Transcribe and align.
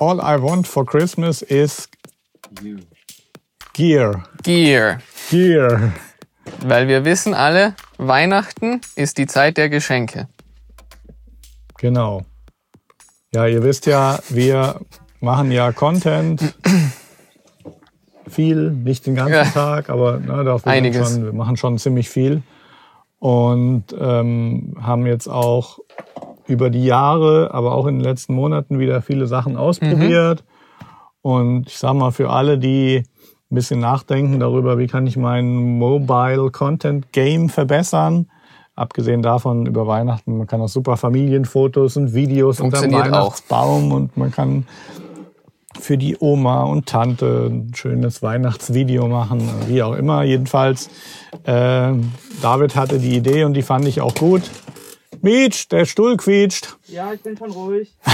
All 0.00 0.20
I 0.20 0.40
want 0.40 0.66
for 0.66 0.84
Christmas 0.84 1.42
is 1.42 1.88
Gear. 3.72 4.24
Gear. 4.42 5.00
Gear. 5.30 5.92
Weil 6.64 6.88
wir 6.88 7.04
wissen 7.04 7.34
alle, 7.34 7.74
Weihnachten 7.98 8.80
ist 8.94 9.18
die 9.18 9.26
Zeit 9.26 9.56
der 9.56 9.68
Geschenke. 9.68 10.28
Genau. 11.78 12.22
Ja, 13.32 13.46
ihr 13.46 13.62
wisst 13.62 13.86
ja, 13.86 14.18
wir 14.28 14.80
machen 15.20 15.50
ja 15.50 15.72
Content. 15.72 16.54
viel, 18.28 18.70
nicht 18.70 19.06
den 19.06 19.14
ganzen 19.16 19.32
Ja. 19.34 19.44
Tag, 19.44 19.90
aber 19.90 20.20
na, 20.24 20.44
doch, 20.44 20.64
wir, 20.64 20.72
Einiges. 20.72 21.14
Schon, 21.14 21.24
wir 21.24 21.32
machen 21.32 21.56
schon 21.56 21.78
ziemlich 21.78 22.08
viel. 22.08 22.42
Und 23.18 23.84
ähm, 23.98 24.76
haben 24.80 25.06
jetzt 25.06 25.26
auch 25.28 25.80
über 26.48 26.70
die 26.70 26.84
Jahre, 26.84 27.52
aber 27.52 27.74
auch 27.74 27.86
in 27.86 27.96
den 27.96 28.04
letzten 28.04 28.34
Monaten 28.34 28.78
wieder 28.78 29.02
viele 29.02 29.26
Sachen 29.26 29.56
ausprobiert. 29.56 30.44
Und 31.22 31.68
ich 31.68 31.78
sag 31.78 31.94
mal, 31.94 32.10
für 32.10 32.30
alle, 32.30 32.58
die 32.58 33.04
ein 33.50 33.54
bisschen 33.54 33.80
nachdenken 33.80 34.40
darüber, 34.40 34.78
wie 34.78 34.86
kann 34.86 35.06
ich 35.06 35.16
mein 35.16 35.78
Mobile 35.78 36.50
Content 36.50 37.12
Game 37.12 37.48
verbessern, 37.48 38.30
abgesehen 38.74 39.22
davon 39.22 39.66
über 39.66 39.86
Weihnachten, 39.86 40.38
man 40.38 40.46
kann 40.46 40.60
auch 40.60 40.68
super 40.68 40.96
Familienfotos 40.96 41.96
und 41.96 42.14
Videos 42.14 42.60
unterm 42.60 42.80
Funktioniert 42.82 43.12
auch. 43.12 43.20
Weihnachtsbaum 43.22 43.92
und 43.92 44.16
man 44.16 44.30
kann 44.30 44.66
für 45.80 45.96
die 45.96 46.16
Oma 46.18 46.62
und 46.64 46.86
Tante 46.86 47.48
ein 47.50 47.72
schönes 47.74 48.22
Weihnachtsvideo 48.22 49.08
machen, 49.08 49.48
wie 49.66 49.82
auch 49.82 49.94
immer. 49.94 50.22
Jedenfalls, 50.24 50.88
äh, 51.44 51.92
David 52.42 52.76
hatte 52.76 52.98
die 52.98 53.16
Idee 53.16 53.44
und 53.44 53.54
die 53.54 53.62
fand 53.62 53.86
ich 53.86 54.00
auch 54.00 54.14
gut. 54.14 54.42
Mietsch, 55.22 55.68
der 55.70 55.84
Stuhl 55.84 56.16
quietscht. 56.16 56.76
Ja, 56.88 57.12
ich 57.12 57.22
bin 57.22 57.36
schon 57.36 57.50
ruhig. 57.50 57.94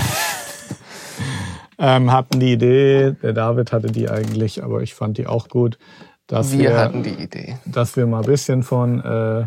Ähm, 1.76 2.12
hatten 2.12 2.38
die 2.38 2.52
Idee, 2.52 3.16
der 3.20 3.32
David 3.32 3.72
hatte 3.72 3.88
die 3.88 4.08
eigentlich, 4.08 4.62
aber 4.62 4.82
ich 4.82 4.94
fand 4.94 5.18
die 5.18 5.26
auch 5.26 5.48
gut, 5.48 5.76
dass 6.28 6.52
Wir 6.52 6.70
wir, 6.70 6.78
hatten 6.78 7.02
die 7.02 7.10
Idee. 7.20 7.56
dass 7.66 7.96
wir 7.96 8.06
mal 8.06 8.20
ein 8.20 8.26
bisschen 8.26 8.62
von, 8.62 9.00
äh, 9.00 9.46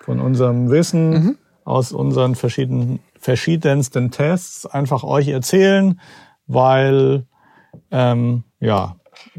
von 0.00 0.20
unserem 0.20 0.70
Wissen 0.70 1.10
Mhm. 1.10 1.38
aus 1.64 1.92
unseren 1.92 2.34
verschiedenen, 2.34 2.98
verschiedensten 3.16 4.10
Tests 4.10 4.66
einfach 4.66 5.04
euch 5.04 5.28
erzählen, 5.28 6.00
weil 6.48 7.26
ähm, 7.92 8.42
ja, 8.58 8.96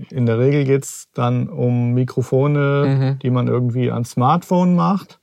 in 0.09 0.25
der 0.25 0.39
Regel 0.39 0.63
geht's 0.63 1.09
dann 1.13 1.49
um 1.49 1.91
Mikrofone, 1.93 2.85
Mhm. 3.15 3.19
die 3.19 3.31
man 3.31 3.47
irgendwie 3.49 3.91
ans 3.91 4.11
Smartphone 4.11 4.75
macht 4.77 5.19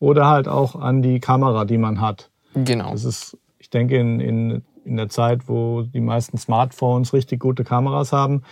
oder 0.00 0.26
halt 0.26 0.48
auch 0.48 0.74
an 0.74 1.02
die 1.02 1.20
Kamera, 1.20 1.64
die 1.64 1.78
man 1.78 2.00
hat. 2.00 2.30
Genau. 2.54 2.90
Das 2.90 3.04
ist, 3.04 3.38
ich 3.58 3.70
denke, 3.70 3.96
in, 3.96 4.18
in, 4.18 4.64
in 4.84 4.96
der 4.96 5.08
Zeit, 5.08 5.48
wo 5.48 5.82
die 5.82 6.00
meisten 6.00 6.36
Smartphones 6.38 7.12
richtig 7.12 7.38
gute 7.38 7.62
Kameras 7.62 8.12
haben, 8.12 8.42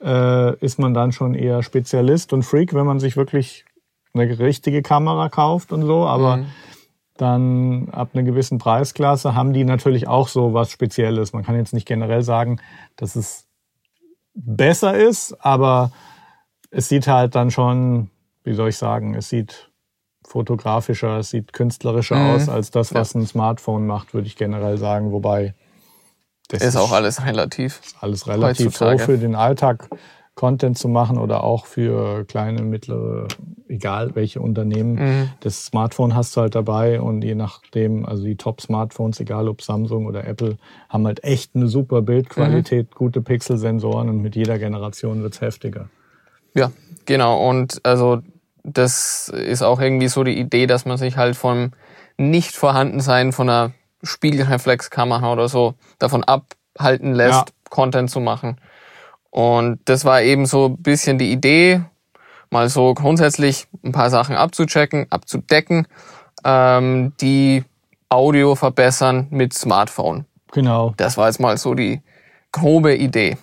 äh, 0.00 0.56
ist 0.64 0.78
man 0.78 0.94
dann 0.94 1.12
schon 1.12 1.34
eher 1.34 1.62
Spezialist 1.62 2.32
und 2.32 2.44
Freak, 2.44 2.72
wenn 2.72 2.86
man 2.86 2.98
sich 3.00 3.16
wirklich 3.16 3.66
eine 4.14 4.38
richtige 4.38 4.80
Kamera 4.82 5.28
kauft 5.28 5.72
und 5.72 5.82
so. 5.82 6.06
Aber 6.06 6.38
Mhm. 6.38 6.46
dann 7.16 7.88
ab 7.90 8.10
einer 8.14 8.22
gewissen 8.22 8.58
Preisklasse 8.58 9.34
haben 9.34 9.52
die 9.52 9.64
natürlich 9.64 10.08
auch 10.08 10.28
so 10.28 10.54
was 10.54 10.70
Spezielles. 10.70 11.32
Man 11.32 11.42
kann 11.44 11.56
jetzt 11.56 11.74
nicht 11.74 11.86
generell 11.86 12.22
sagen, 12.22 12.58
dass 12.96 13.16
es 13.16 13.46
besser 14.34 14.96
ist, 14.96 15.34
aber 15.44 15.92
es 16.70 16.88
sieht 16.88 17.06
halt 17.06 17.34
dann 17.34 17.50
schon, 17.50 18.10
wie 18.44 18.54
soll 18.54 18.70
ich 18.70 18.76
sagen, 18.78 19.14
es 19.14 19.28
sieht 19.28 19.70
fotografischer, 20.32 21.18
es 21.18 21.30
sieht 21.30 21.52
künstlerischer 21.52 22.16
Mhm. 22.16 22.30
aus 22.30 22.48
als 22.48 22.70
das, 22.70 22.94
was 22.94 23.14
ein 23.14 23.26
Smartphone 23.26 23.86
macht, 23.86 24.14
würde 24.14 24.26
ich 24.26 24.36
generell 24.36 24.78
sagen. 24.78 25.12
Wobei 25.12 25.54
das 26.48 26.62
Ist 26.62 26.76
auch 26.76 26.92
alles 26.92 27.24
relativ. 27.24 27.80
alles 28.00 28.26
relativ 28.26 28.76
so 28.76 28.98
für 28.98 29.18
den 29.18 29.34
Alltag 29.34 29.88
Content 30.34 30.78
zu 30.78 30.88
machen 30.88 31.18
oder 31.18 31.44
auch 31.44 31.66
für 31.66 32.24
kleine, 32.24 32.62
mittlere, 32.62 33.28
egal 33.68 34.14
welche 34.14 34.40
Unternehmen. 34.40 34.94
Mhm. 34.94 35.28
Das 35.40 35.66
Smartphone 35.66 36.14
hast 36.14 36.34
du 36.34 36.40
halt 36.40 36.54
dabei 36.54 37.02
und 37.02 37.22
je 37.22 37.34
nachdem, 37.34 38.06
also 38.06 38.24
die 38.24 38.36
Top-Smartphones, 38.36 39.20
egal 39.20 39.46
ob 39.48 39.60
Samsung 39.60 40.06
oder 40.06 40.26
Apple, 40.26 40.56
haben 40.88 41.06
halt 41.06 41.22
echt 41.22 41.54
eine 41.54 41.68
super 41.68 42.00
Bildqualität, 42.00 42.86
Mhm. 42.90 42.94
gute 42.94 43.20
Pixelsensoren 43.20 44.08
und 44.08 44.22
mit 44.22 44.34
jeder 44.34 44.58
Generation 44.58 45.22
wird's 45.22 45.42
heftiger. 45.42 45.90
Ja, 46.54 46.72
genau. 47.04 47.46
Und 47.48 47.80
also 47.84 48.22
das 48.64 49.28
ist 49.28 49.62
auch 49.62 49.80
irgendwie 49.80 50.08
so 50.08 50.24
die 50.24 50.38
Idee, 50.38 50.66
dass 50.66 50.84
man 50.84 50.96
sich 50.96 51.16
halt 51.16 51.36
vom 51.36 51.72
Nicht-Vorhandensein 52.16 53.32
von 53.32 53.48
einer 53.48 53.72
Spiegelreflexkamera 54.02 55.32
oder 55.32 55.48
so 55.48 55.74
davon 55.98 56.24
abhalten 56.24 57.12
lässt, 57.14 57.32
Ja. 57.32 57.44
Content 57.70 58.10
zu 58.10 58.20
machen. 58.20 58.60
Und 59.30 59.80
das 59.86 60.04
war 60.04 60.22
eben 60.22 60.46
so 60.46 60.66
ein 60.66 60.82
bisschen 60.82 61.18
die 61.18 61.32
Idee, 61.32 61.82
mal 62.50 62.68
so 62.68 62.92
grundsätzlich 62.94 63.66
ein 63.82 63.92
paar 63.92 64.10
Sachen 64.10 64.36
abzuchecken, 64.36 65.06
abzudecken, 65.10 65.88
ähm, 66.44 67.14
die 67.20 67.64
Audio 68.10 68.54
verbessern 68.54 69.28
mit 69.30 69.54
Smartphone. 69.54 70.26
Genau. 70.52 70.92
Das 70.98 71.16
war 71.16 71.28
jetzt 71.28 71.40
mal 71.40 71.56
so 71.56 71.74
die 71.74 72.02
grobe 72.52 72.94
Idee. 72.94 73.38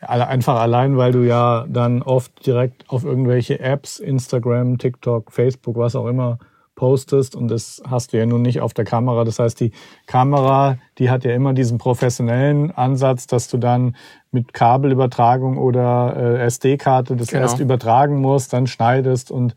Einfach 0.00 0.60
allein, 0.60 0.96
weil 0.96 1.12
du 1.12 1.20
ja 1.26 1.64
dann 1.68 2.02
oft 2.02 2.46
direkt 2.46 2.88
auf 2.88 3.04
irgendwelche 3.04 3.58
Apps, 3.60 3.98
Instagram, 3.98 4.78
TikTok, 4.78 5.32
Facebook, 5.32 5.76
was 5.76 5.96
auch 5.96 6.06
immer, 6.06 6.38
postest 6.74 7.36
und 7.36 7.48
das 7.48 7.82
hast 7.88 8.12
du 8.12 8.18
ja 8.18 8.26
nun 8.26 8.42
nicht 8.42 8.60
auf 8.60 8.74
der 8.74 8.84
Kamera. 8.84 9.24
Das 9.24 9.38
heißt, 9.38 9.60
die 9.60 9.72
Kamera, 10.06 10.78
die 10.98 11.08
hat 11.08 11.24
ja 11.24 11.32
immer 11.32 11.54
diesen 11.54 11.78
professionellen 11.78 12.72
Ansatz, 12.72 13.26
dass 13.26 13.48
du 13.48 13.58
dann 13.58 13.96
mit 14.32 14.52
Kabelübertragung 14.52 15.56
oder 15.56 16.14
äh, 16.16 16.42
SD-Karte 16.46 17.14
das 17.16 17.28
Genau. 17.28 17.42
erst 17.42 17.60
übertragen 17.60 18.16
musst, 18.20 18.52
dann 18.52 18.66
schneidest 18.66 19.30
und 19.30 19.54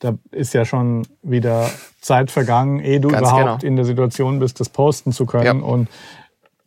da 0.00 0.14
ist 0.30 0.52
ja 0.52 0.64
schon 0.64 1.06
wieder 1.22 1.70
Zeit 2.00 2.30
vergangen, 2.30 2.80
ehe 2.80 3.00
du 3.00 3.08
Ganz 3.08 3.28
überhaupt 3.28 3.60
genau. 3.60 3.68
in 3.70 3.76
der 3.76 3.84
Situation 3.84 4.38
bist, 4.40 4.60
das 4.60 4.68
posten 4.68 5.12
zu 5.12 5.24
können. 5.24 5.60
Ja. 5.60 5.66
Und 5.66 5.88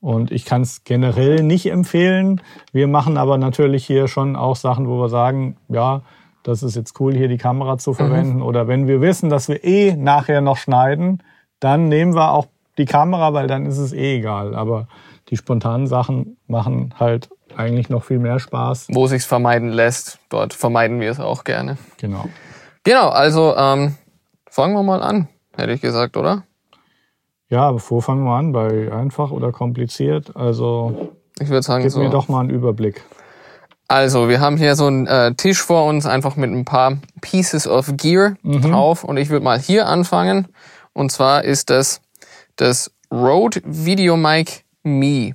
und 0.01 0.31
ich 0.31 0.45
kann 0.45 0.61
es 0.61 0.83
generell 0.83 1.43
nicht 1.43 1.65
empfehlen. 1.67 2.41
Wir 2.71 2.87
machen 2.87 3.17
aber 3.17 3.37
natürlich 3.37 3.85
hier 3.85 4.07
schon 4.07 4.35
auch 4.35 4.55
Sachen, 4.55 4.87
wo 4.87 4.99
wir 4.99 5.09
sagen, 5.09 5.57
ja, 5.67 6.01
das 6.43 6.63
ist 6.63 6.75
jetzt 6.75 6.99
cool, 6.99 7.13
hier 7.13 7.27
die 7.27 7.37
Kamera 7.37 7.77
zu 7.77 7.93
verwenden. 7.93 8.41
Oder 8.41 8.67
wenn 8.67 8.87
wir 8.87 9.01
wissen, 9.01 9.29
dass 9.29 9.49
wir 9.49 9.63
eh 9.63 9.95
nachher 9.95 10.41
noch 10.41 10.57
schneiden, 10.57 11.21
dann 11.59 11.89
nehmen 11.89 12.15
wir 12.15 12.31
auch 12.31 12.47
die 12.77 12.85
Kamera, 12.85 13.33
weil 13.33 13.47
dann 13.47 13.65
ist 13.65 13.77
es 13.77 13.91
eh 13.91 14.17
egal. 14.17 14.55
Aber 14.55 14.87
die 15.29 15.37
spontanen 15.37 15.87
Sachen 15.87 16.37
machen 16.47 16.95
halt 16.97 17.29
eigentlich 17.55 17.89
noch 17.89 18.03
viel 18.03 18.19
mehr 18.19 18.39
Spaß. 18.39 18.87
Wo 18.91 19.07
sich's 19.07 19.25
vermeiden 19.25 19.69
lässt, 19.69 20.19
dort 20.29 20.53
vermeiden 20.53 20.99
wir 20.99 21.11
es 21.11 21.19
auch 21.19 21.43
gerne. 21.43 21.77
Genau. 21.97 22.25
Genau, 22.83 23.09
also 23.09 23.55
ähm, 23.57 23.95
fangen 24.49 24.73
wir 24.73 24.83
mal 24.83 25.01
an, 25.01 25.27
hätte 25.55 25.73
ich 25.73 25.81
gesagt, 25.81 26.15
oder? 26.15 26.43
Ja, 27.49 27.67
aber 27.67 27.81
wo 27.89 27.99
fangen 28.01 28.23
wir 28.25 28.35
an? 28.35 28.51
Bei 28.51 28.91
einfach 28.91 29.31
oder 29.31 29.51
kompliziert? 29.51 30.35
Also 30.35 31.13
Ich 31.39 31.49
würde 31.49 31.63
sagen 31.63 31.83
gib 31.83 31.91
so. 31.91 31.99
mir 31.99 32.09
doch 32.09 32.27
mal 32.27 32.41
einen 32.41 32.49
Überblick. 32.49 33.03
Also, 33.91 34.29
wir 34.29 34.39
haben 34.39 34.57
hier 34.57 34.75
so 34.75 34.85
einen 34.85 35.07
äh, 35.07 35.33
Tisch 35.33 35.63
vor 35.63 35.87
uns, 35.87 36.05
einfach 36.05 36.35
mit 36.35 36.51
ein 36.51 36.63
paar 36.63 36.99
Pieces 37.21 37.67
of 37.67 37.91
Gear 37.97 38.35
drauf. 38.43 39.03
Und 39.03 39.17
ich 39.17 39.29
würde 39.29 39.43
mal 39.43 39.57
hier 39.57 39.87
anfangen. 39.87 40.47
Und 40.93 41.11
zwar 41.11 41.43
ist 41.43 41.71
das 41.71 42.01
das 42.55 42.91
Rode 43.11 43.61
VideoMic 43.65 44.63
Me. 44.83 45.33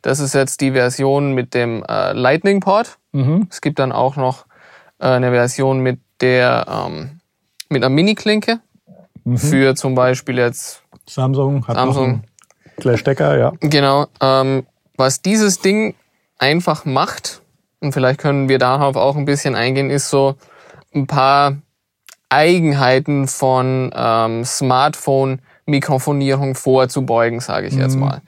Das 0.00 0.18
ist 0.18 0.34
jetzt 0.34 0.60
die 0.62 0.72
Version 0.72 1.32
mit 1.32 1.54
dem 1.54 1.84
äh, 1.88 2.12
Lightning 2.12 2.58
Port. 2.58 2.98
Mhm. 3.12 3.46
Es 3.50 3.60
gibt 3.60 3.78
dann 3.78 3.92
auch 3.92 4.16
noch 4.16 4.46
äh, 4.98 5.06
eine 5.06 5.30
Version 5.30 5.78
mit 5.78 6.00
der 6.20 6.66
ähm, 6.68 7.20
mit 7.68 7.84
einer 7.84 7.94
Mini-Klinke 7.94 8.58
für 9.36 9.76
zum 9.76 9.94
Beispiel 9.94 10.38
jetzt 10.38 10.81
Samsung 11.14 11.66
hat 11.66 11.76
Samsung. 11.76 12.06
noch 12.06 12.12
einen 12.12 12.24
kleinen 12.78 12.98
Stecker, 12.98 13.38
ja. 13.38 13.52
Genau. 13.60 14.06
Ähm, 14.20 14.66
was 14.96 15.22
dieses 15.22 15.60
Ding 15.60 15.94
einfach 16.38 16.84
macht, 16.84 17.40
und 17.80 17.92
vielleicht 17.92 18.20
können 18.20 18.48
wir 18.48 18.58
darauf 18.58 18.96
auch 18.96 19.16
ein 19.16 19.24
bisschen 19.24 19.54
eingehen, 19.54 19.90
ist 19.90 20.10
so 20.10 20.34
ein 20.94 21.06
paar 21.06 21.56
Eigenheiten 22.28 23.28
von 23.28 23.92
ähm, 23.94 24.44
Smartphone-Mikrofonierung 24.44 26.54
vorzubeugen, 26.54 27.40
sage 27.40 27.66
ich 27.66 27.74
jetzt 27.74 27.96
mal. 27.96 28.22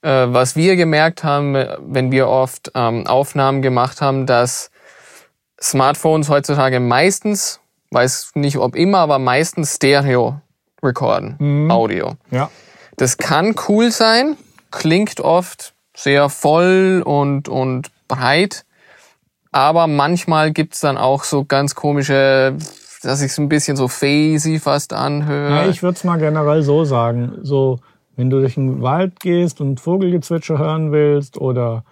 Äh, 0.00 0.26
was 0.28 0.56
wir 0.56 0.76
gemerkt 0.76 1.24
haben, 1.24 1.54
äh, 1.54 1.76
wenn 1.80 2.10
wir 2.10 2.28
oft 2.28 2.72
ähm, 2.74 3.06
Aufnahmen 3.06 3.62
gemacht 3.62 4.00
haben, 4.00 4.26
dass 4.26 4.70
Smartphones 5.60 6.28
heutzutage 6.28 6.80
meistens, 6.80 7.60
weiß 7.90 8.32
nicht 8.34 8.58
ob 8.58 8.76
immer, 8.76 8.98
aber 8.98 9.18
meistens 9.18 9.76
Stereo 9.76 10.40
recorden, 10.82 11.70
Audio. 11.70 12.14
Ja. 12.30 12.50
Das 12.96 13.16
kann 13.16 13.54
cool 13.68 13.90
sein, 13.90 14.36
klingt 14.70 15.20
oft 15.20 15.74
sehr 15.96 16.28
voll 16.28 17.02
und, 17.04 17.48
und 17.48 17.90
breit, 18.08 18.64
aber 19.52 19.86
manchmal 19.86 20.52
gibt's 20.52 20.80
dann 20.80 20.96
auch 20.96 21.24
so 21.24 21.44
ganz 21.44 21.74
komische, 21.74 22.56
dass 23.02 23.20
sich 23.20 23.36
ein 23.38 23.48
bisschen 23.48 23.76
so 23.76 23.88
phasey 23.88 24.58
fast 24.58 24.92
anhört. 24.92 25.50
Ja, 25.50 25.70
ich 25.70 25.82
würde 25.82 25.96
es 25.96 26.04
mal 26.04 26.18
generell 26.18 26.62
so 26.62 26.84
sagen. 26.84 27.38
So 27.42 27.80
wenn 28.18 28.30
du 28.30 28.40
durch 28.40 28.54
den 28.54 28.82
Wald 28.82 29.20
gehst 29.20 29.60
und 29.60 29.78
Vogelgezwitscher 29.78 30.58
hören 30.58 30.90
willst 30.90 31.38
oder 31.38 31.84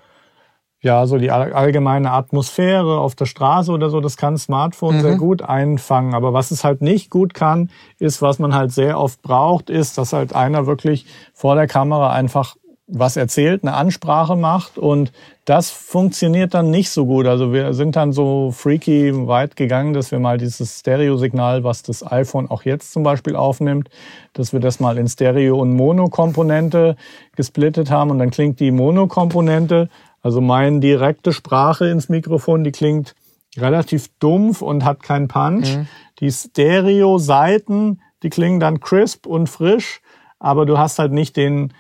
ja, 0.81 1.07
so 1.07 1.19
die 1.19 1.31
allgemeine 1.31 2.13
Atmosphäre 2.13 3.01
auf 3.01 3.15
der 3.15 3.27
Straße 3.27 3.73
oder 3.73 3.91
so, 3.91 4.01
das 4.01 4.17
kann 4.17 4.35
ein 4.35 4.39
Smartphone 4.39 4.99
mhm. 4.99 5.01
sehr 5.01 5.17
gut 5.17 5.43
einfangen. 5.43 6.15
Aber 6.15 6.33
was 6.33 6.51
es 6.51 6.65
halt 6.65 6.83
nicht 6.83 7.11
gut 7.11 7.35
kann, 7.35 7.71
ist, 7.99 8.23
was 8.23 8.39
man 8.39 8.55
halt 8.55 8.73
sehr 8.73 9.01
oft 9.01 9.23
braucht, 9.23 9.71
ist, 9.71 9.99
dass 9.99 10.13
halt 10.13 10.35
einer 10.35 10.67
wirklich 10.67 11.07
vor 11.33 11.55
der 11.55 11.67
Kamera 11.67 12.13
einfach 12.13 12.57
was 12.89 13.17
erzählt, 13.17 13.65
eine 13.65 13.75
Ansprache 13.75 14.37
macht 14.37 14.79
und 14.79 15.11
das 15.45 15.71
funktioniert 15.71 16.55
dann 16.55 16.71
nicht 16.71 16.91
so 16.91 17.05
gut. 17.05 17.27
Also 17.27 17.53
wir 17.53 17.75
sind 17.75 17.97
dann 17.97 18.13
so 18.13 18.53
freaky 18.53 19.27
weit 19.27 19.57
gegangen, 19.57 19.93
dass 19.93 20.13
wir 20.13 20.21
mal 20.21 20.39
dieses 20.39 20.81
Stereo-Signal, 20.81 21.65
was 21.65 21.83
das 21.83 22.07
iPhone 22.09 22.49
auch 22.49 22.63
jetzt 22.63 22.93
zum 22.93 23.03
Beispiel 23.03 23.35
aufnimmt, 23.35 23.89
dass 24.35 24.53
wir 24.53 24.61
das 24.61 24.79
mal 24.79 24.99
in 24.99 25.09
Stereo- 25.09 25.59
und 25.61 25.75
Mono-Komponente 25.75 26.97
gesplittet 27.35 27.91
haben 27.91 28.13
und 28.13 28.21
dann 28.21 28.31
klingt 28.31 28.61
die 28.61 28.71
Mono-Komponente, 28.71 29.89
also 30.23 30.41
meine 30.41 30.81
direkte 30.81 31.33
Sprache 31.33 31.89
ins 31.89 32.09
Mikrofon, 32.09 32.65
die 32.65 32.73
klingt 32.73 33.15
relativ 33.57 34.09
dumpf 34.19 34.63
und 34.63 34.85
hat 34.85 35.03
keinen 35.03 35.29
Punch. 35.29 35.77
Mhm. 35.77 35.89
Die 36.21 36.31
Stereo-Seiten, 36.31 38.01
die 38.23 38.31
klingen 38.31 38.61
dann 38.61 38.81
crisp 38.81 39.27
und 39.27 39.49
frisch, 39.49 40.01
aber 40.39 40.67
du 40.67 40.79
hast 40.79 40.99
halt 40.99 41.13
nicht 41.13 41.37
den 41.37 41.73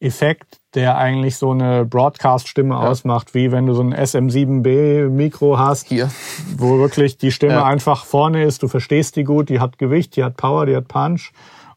Effekt, 0.00 0.58
der 0.74 0.96
eigentlich 0.98 1.36
so 1.36 1.52
eine 1.52 1.84
Broadcast-Stimme 1.84 2.74
ja. 2.74 2.80
ausmacht, 2.80 3.34
wie 3.34 3.52
wenn 3.52 3.66
du 3.66 3.74
so 3.74 3.82
ein 3.82 3.94
SM7B-Mikro 3.94 5.58
hast, 5.58 5.88
Hier. 5.88 6.10
wo 6.56 6.78
wirklich 6.78 7.18
die 7.18 7.30
Stimme 7.30 7.54
ja. 7.54 7.64
einfach 7.64 8.04
vorne 8.04 8.42
ist, 8.42 8.62
du 8.62 8.68
verstehst 8.68 9.14
die 9.14 9.24
gut, 9.24 9.48
die 9.48 9.60
hat 9.60 9.78
Gewicht, 9.78 10.16
die 10.16 10.24
hat 10.24 10.36
Power, 10.36 10.66
die 10.66 10.74
hat 10.74 10.88
Punch. 10.88 11.32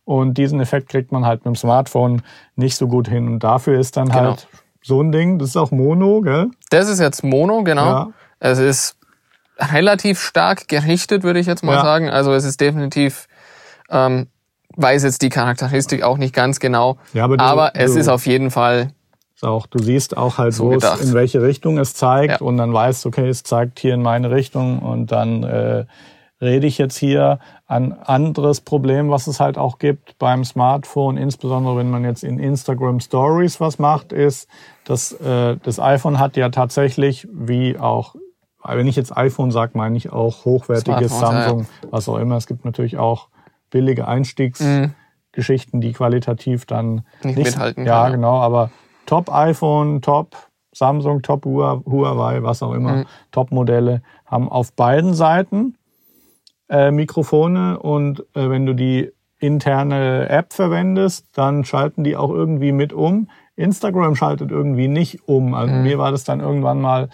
Und 0.06 0.38
diesen 0.38 0.60
Effekt 0.60 0.90
kriegt 0.90 1.12
man 1.12 1.26
halt 1.26 1.46
mit 1.46 1.54
dem 1.54 1.56
Smartphone 1.56 2.22
nicht 2.56 2.78
so 2.78 2.88
gut 2.88 3.08
hin. 3.08 3.28
Und 3.28 3.44
dafür 3.44 3.80
ist 3.80 3.98
dann 3.98 4.08
genau. 4.08 4.22
halt 4.22 4.48
so 4.86 5.02
ein 5.02 5.12
Ding, 5.12 5.40
das 5.40 5.50
ist 5.50 5.58
auch 5.58 5.72
Mono, 5.72 6.22
gell? 6.22 6.52
Das 6.70 6.90
ist 6.90 7.00
jetzt 7.00 7.24
Mono, 7.24 7.64
genau. 7.64 7.86
Ja. 7.86 8.10
Es 8.40 8.60
ist 8.60 8.98
relativ 9.58 10.20
stark 10.20 10.68
gerichtet, 10.68 11.24
würde 11.24 11.40
ich 11.40 11.48
jetzt 11.48 11.64
mal 11.64 11.82
sagen. 11.82 12.10
Also 12.10 12.34
es 12.34 12.44
ist 12.44 12.62
definitiv 12.62 13.28
ähm, 13.90 14.28
weiß 14.76 15.04
jetzt 15.04 15.22
die 15.22 15.30
Charakteristik 15.30 16.04
auch 16.04 16.18
nicht 16.18 16.34
ganz 16.34 16.60
genau. 16.60 16.98
Ja, 17.14 17.24
aber, 17.24 17.38
du, 17.38 17.44
aber 17.44 17.72
es 17.76 17.94
du, 17.94 18.00
ist 18.00 18.08
auf 18.08 18.26
jeden 18.26 18.52
Fall. 18.52 18.92
Auch, 19.42 19.68
du 19.68 19.82
siehst 19.82 20.18
auch 20.18 20.38
halt, 20.38 20.54
so 20.54 20.72
es, 20.74 21.02
in 21.02 21.14
welche 21.14 21.42
Richtung 21.42 21.78
es 21.78 21.94
zeigt 21.94 22.42
ja. 22.42 22.46
und 22.46 22.58
dann 22.58 22.74
weißt, 22.74 23.06
okay, 23.06 23.28
es 23.28 23.44
zeigt 23.44 23.80
hier 23.80 23.94
in 23.94 24.02
meine 24.02 24.32
Richtung 24.32 24.80
und 24.80 25.12
dann 25.12 25.44
äh, 25.44 25.86
rede 26.42 26.68
ich 26.68 26.78
jetzt 26.78 26.98
hier. 26.98 27.40
Ein 27.68 27.94
anderes 27.94 28.62
Problem, 28.62 29.10
was 29.10 29.28
es 29.28 29.40
halt 29.40 29.58
auch 29.58 29.80
gibt 29.80 30.18
beim 30.20 30.46
Smartphone, 30.46 31.18
insbesondere 31.18 31.78
wenn 31.78 31.90
man 31.90 32.04
jetzt 32.04 32.24
in 32.24 32.40
Instagram 32.40 33.00
Stories 33.00 33.60
was 33.60 33.80
macht, 33.80 34.14
ist, 34.14 34.48
dass 34.86 35.12
äh, 35.14 35.58
das 35.62 35.80
iPhone 35.80 36.20
hat 36.20 36.38
ja 36.38 36.50
tatsächlich, 36.50 37.28
wie 37.32 37.78
auch, 37.78 38.16
wenn 38.64 38.88
ich 38.88 38.96
jetzt 38.96 39.16
iPhone 39.16 39.52
sage, 39.52 39.72
meine 39.76 39.98
ich 39.98 40.12
auch 40.12 40.46
hochwertiges 40.46 41.20
Samsung, 41.20 41.62
ja. 41.62 41.90
was 41.92 42.08
auch 42.08 42.18
immer. 42.18 42.38
Es 42.38 42.48
gibt 42.48 42.66
natürlich 42.66 42.98
auch 42.98 43.28
billige 43.70 44.08
Einstiegsgeschichten, 44.08 45.80
mhm. 45.80 45.82
die 45.82 45.92
qualitativ 45.94 46.66
dann 46.66 47.04
nicht, 47.24 47.38
nicht 47.38 47.46
mithalten. 47.48 47.86
Ja, 47.86 48.04
kann, 48.04 48.14
genau, 48.14 48.40
aber 48.40 48.72
Top 49.06 49.32
iPhone, 49.32 50.02
Top 50.02 50.36
Samsung, 50.74 51.22
Top 51.22 51.46
Huawei, 51.46 52.44
was 52.44 52.64
auch 52.64 52.74
immer, 52.74 52.98
mhm. 52.98 53.06
Top 53.32 53.52
Modelle 53.52 54.02
haben 54.26 54.50
auf 54.50 54.74
beiden 54.74 55.14
Seiten 55.14 55.78
äh, 56.70 56.92
Mikrofone 56.92 57.80
und 57.80 58.22
äh, 58.36 58.50
wenn 58.50 58.66
du 58.66 58.74
die 58.74 59.12
interne 59.40 60.30
App 60.30 60.54
verwendest, 60.54 61.28
dann 61.34 61.66
schalten 61.66 62.04
die 62.04 62.16
auch 62.16 62.32
irgendwie 62.32 62.72
mit 62.72 62.94
um. 62.94 63.30
Instagram 63.56 64.16
schaltet 64.16 64.52
irgendwie 64.52 64.88
nicht 64.88 65.28
um. 65.28 65.54
Also 65.54 65.74
mhm. 65.74 65.84
mir 65.84 65.98
war 65.98 66.12
das 66.12 66.24
dann 66.24 66.40
irgendwann 66.40 66.82
mal 66.82 67.10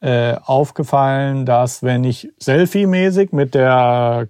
äh, 0.00 0.36
aufgefallen, 0.44 1.46
dass 1.46 1.82
wenn 1.82 2.04
ich 2.04 2.30
Selfie-mäßig 2.38 3.32
mit 3.32 3.54
der 3.54 4.28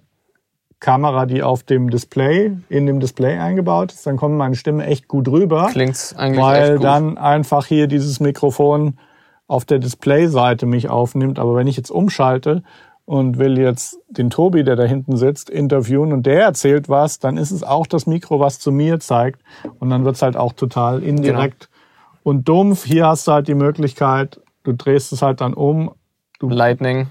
Kamera, 0.79 1.25
die 1.25 1.41
auf 1.41 1.63
dem 1.63 1.89
Display, 1.89 2.55
in 2.69 2.85
dem 2.85 2.99
Display 2.99 3.37
eingebaut 3.37 3.91
ist, 3.91 4.05
dann 4.05 4.17
kommt 4.17 4.37
meine 4.37 4.55
Stimme 4.55 4.85
echt 4.85 5.07
gut 5.07 5.27
rüber. 5.27 5.69
Klingt 5.71 6.13
eigentlich 6.17 6.43
Weil 6.43 6.75
gut. 6.75 6.83
dann 6.83 7.17
einfach 7.17 7.65
hier 7.65 7.87
dieses 7.87 8.19
Mikrofon 8.19 8.99
auf 9.47 9.65
der 9.65 9.79
Displayseite 9.79 10.65
mich 10.65 10.89
aufnimmt. 10.89 11.39
Aber 11.39 11.55
wenn 11.55 11.67
ich 11.67 11.77
jetzt 11.77 11.89
umschalte 11.89 12.63
und 13.07 13.39
will 13.39 13.57
jetzt 13.57 13.97
den 14.09 14.29
Tobi, 14.29 14.65
der 14.65 14.75
da 14.75 14.83
hinten 14.83 15.15
sitzt, 15.15 15.49
interviewen 15.49 16.11
und 16.11 16.25
der 16.25 16.41
erzählt 16.41 16.89
was, 16.89 17.19
dann 17.19 17.37
ist 17.37 17.51
es 17.51 17.63
auch 17.63 17.87
das 17.87 18.05
Mikro, 18.05 18.41
was 18.41 18.59
zu 18.59 18.69
mir 18.69 18.99
zeigt. 18.99 19.41
Und 19.79 19.89
dann 19.89 20.03
wird's 20.03 20.21
halt 20.21 20.35
auch 20.35 20.51
total 20.51 21.01
indirekt 21.01 21.69
genau. 21.69 22.21
und 22.23 22.49
dumpf. 22.49 22.83
Hier 22.83 23.07
hast 23.07 23.25
du 23.25 23.31
halt 23.31 23.47
die 23.47 23.55
Möglichkeit, 23.55 24.41
du 24.63 24.73
drehst 24.73 25.13
es 25.13 25.21
halt 25.21 25.39
dann 25.39 25.53
um. 25.53 25.91
Du, 26.39 26.49
Lightning. 26.49 27.07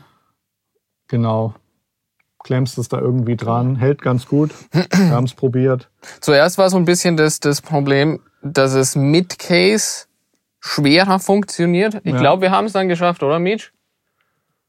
Genau 1.09 1.55
klemmst 2.45 2.79
es 2.79 2.89
da 2.89 3.01
irgendwie 3.01 3.35
dran, 3.35 3.75
hält 3.75 4.01
ganz 4.01 4.27
gut. 4.27 4.53
Wir 4.73 5.11
haben 5.11 5.25
es 5.25 5.35
probiert. 5.35 5.91
Zuerst 6.21 6.59
war 6.59 6.71
so 6.71 6.77
ein 6.77 6.85
bisschen 6.85 7.17
das, 7.17 7.41
das 7.41 7.61
Problem, 7.61 8.21
dass 8.41 8.75
es 8.75 8.95
mit 8.95 9.41
Case 9.41 10.07
schwerer 10.61 11.19
funktioniert. 11.19 11.97
Ich 12.05 12.13
ja. 12.13 12.21
glaube, 12.21 12.43
wir 12.43 12.53
haben 12.53 12.67
es 12.67 12.73
dann 12.73 12.87
geschafft, 12.89 13.25
oder 13.25 13.41
Mitch? 13.41 13.73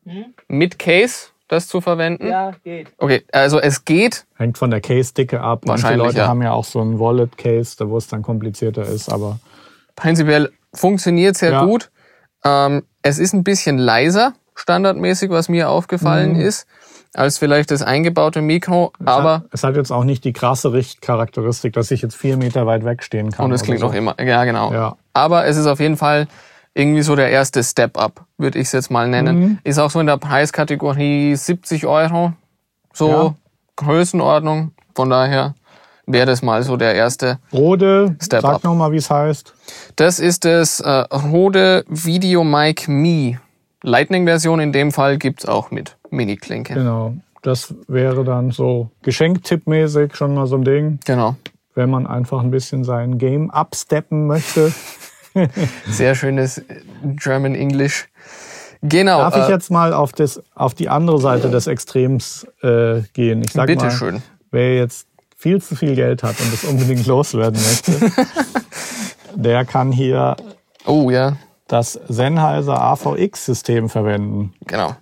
Hm? 0.07 0.33
Mit 0.47 0.79
Case 0.79 1.29
das 1.47 1.67
zu 1.67 1.79
verwenden? 1.79 2.27
Ja, 2.27 2.51
geht. 2.63 2.87
Okay, 2.97 3.23
also 3.31 3.59
es 3.59 3.85
geht. 3.85 4.25
Hängt 4.35 4.57
von 4.57 4.69
der 4.69 4.81
Case-Dicke 4.81 5.39
ab. 5.39 5.61
Wahrscheinlich, 5.65 5.99
Manche 5.99 6.07
Leute 6.07 6.17
ja. 6.19 6.27
haben 6.27 6.41
ja 6.41 6.51
auch 6.51 6.65
so 6.65 6.81
ein 6.81 6.99
Wallet-Case, 6.99 7.75
da 7.77 7.89
wo 7.89 7.97
es 7.97 8.07
dann 8.07 8.21
komplizierter 8.21 8.83
ist, 8.83 9.09
aber. 9.09 9.39
Prinzipiell 9.95 10.51
funktioniert 10.73 11.37
sehr 11.37 11.51
ja. 11.51 11.65
gut. 11.65 11.89
Ähm, 12.43 12.83
es 13.01 13.17
ist 13.17 13.33
ein 13.33 13.43
bisschen 13.43 13.77
leiser, 13.77 14.33
standardmäßig, 14.55 15.29
was 15.29 15.49
mir 15.49 15.69
aufgefallen 15.69 16.33
mhm. 16.33 16.41
ist 16.41 16.67
als 17.13 17.37
vielleicht 17.37 17.71
das 17.71 17.81
eingebaute 17.81 18.41
Mikro, 18.41 18.93
es 18.99 19.07
aber... 19.07 19.33
Hat, 19.33 19.43
es 19.51 19.63
hat 19.63 19.75
jetzt 19.75 19.91
auch 19.91 20.03
nicht 20.03 20.23
die 20.23 20.33
krasse 20.33 20.73
Richtcharakteristik, 20.73 21.73
dass 21.73 21.89
ich 21.91 22.01
jetzt 22.01 22.15
vier 22.15 22.37
Meter 22.37 22.65
weit 22.65 22.85
wegstehen 22.85 23.31
kann. 23.31 23.45
Und 23.45 23.51
es 23.53 23.63
klingt 23.63 23.79
so. 23.79 23.87
noch 23.87 23.93
immer, 23.93 24.15
ja 24.21 24.43
genau. 24.45 24.71
Ja. 24.71 24.97
Aber 25.13 25.45
es 25.45 25.57
ist 25.57 25.65
auf 25.65 25.79
jeden 25.79 25.97
Fall 25.97 26.27
irgendwie 26.77 27.01
so 27.01 27.15
der 27.15 27.29
erste 27.31 27.63
Step-up, 27.63 28.25
würde 28.37 28.59
ich 28.59 28.67
es 28.67 28.71
jetzt 28.71 28.91
mal 28.91 29.07
nennen. 29.07 29.39
Mhm. 29.39 29.59
Ist 29.63 29.79
auch 29.79 29.89
so 29.89 29.99
in 29.99 30.05
der 30.07 30.17
Preiskategorie 30.17 31.35
70 31.35 31.87
Euro, 31.87 32.33
so 32.93 33.09
ja. 33.09 33.35
Größenordnung. 33.77 34.71
Von 34.93 35.09
daher 35.09 35.55
wäre 36.05 36.27
das 36.27 36.41
mal 36.41 36.61
so 36.63 36.77
der 36.77 36.93
erste 36.93 37.39
Rode, 37.51 38.15
Step 38.21 38.41
sag 38.41 38.63
nochmal, 38.63 38.91
wie 38.91 38.97
es 38.97 39.09
heißt. 39.09 39.53
Das 39.95 40.19
ist 40.19 40.45
das 40.45 40.79
äh, 40.79 40.89
Rode 40.89 41.83
Video 41.87 42.43
Mic 42.43 42.87
Me. 42.87 43.39
Lightning-Version 43.83 44.59
in 44.59 44.71
dem 44.71 44.91
Fall 44.91 45.17
gibt's 45.17 45.45
auch 45.45 45.71
mit. 45.71 45.97
Mini-Klinke. 46.09 46.73
Genau. 46.73 47.15
Das 47.41 47.73
wäre 47.87 48.23
dann 48.23 48.51
so 48.51 48.89
Geschenktippmäßig 49.03 50.15
schon 50.15 50.33
mal 50.33 50.47
so 50.47 50.57
ein 50.57 50.63
Ding. 50.63 50.99
Genau. 51.05 51.35
Wenn 51.75 51.89
man 51.89 52.07
einfach 52.07 52.41
ein 52.41 52.51
bisschen 52.51 52.83
sein 52.83 53.17
Game 53.17 53.49
absteppen 53.49 54.27
möchte. 54.27 54.73
Sehr 55.87 56.15
schönes 56.15 56.61
German 57.03 57.55
English. 57.55 58.07
Genau. 58.81 59.19
Darf 59.19 59.35
ich 59.37 59.49
äh, 59.49 59.51
jetzt 59.51 59.71
mal 59.71 59.93
auf, 59.93 60.13
das, 60.13 60.41
auf 60.55 60.73
die 60.73 60.89
andere 60.89 61.19
Seite 61.19 61.49
des 61.49 61.67
Extrems 61.67 62.45
äh, 62.61 63.01
gehen? 63.13 63.41
Ich 63.43 63.53
sag 63.53 63.67
bitte 63.67 63.85
mal, 63.85 63.91
schön. 63.91 64.21
wer 64.51 64.75
jetzt 64.75 65.07
viel 65.35 65.61
zu 65.61 65.75
viel 65.75 65.95
Geld 65.95 66.23
hat 66.23 66.39
und 66.39 66.53
es 66.53 66.63
unbedingt 66.63 67.05
loswerden 67.07 67.59
möchte, 67.61 68.11
der 69.35 69.65
kann 69.65 69.91
hier 69.91 70.35
oh, 70.85 71.09
ja. 71.09 71.37
das 71.67 71.99
Sennheiser 72.07 72.81
AVX-System 72.81 73.89
verwenden. 73.89 74.53
Genau. 74.65 74.95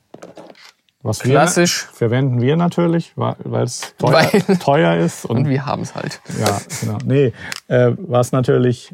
Was 1.02 1.20
Klassisch. 1.20 1.88
Wir, 1.92 1.98
verwenden 1.98 2.42
wir 2.42 2.56
natürlich, 2.56 3.14
weil 3.16 3.64
es 3.64 3.94
teuer, 4.00 4.28
teuer, 4.60 4.96
ist. 4.96 5.24
Und, 5.26 5.38
und 5.38 5.50
wir 5.50 5.64
haben 5.64 5.84
es 5.84 5.94
halt. 5.94 6.20
Ja, 6.40 6.60
genau. 6.82 6.98
Nee, 7.06 7.32
äh, 7.68 7.92
was 7.96 8.32
natürlich. 8.32 8.92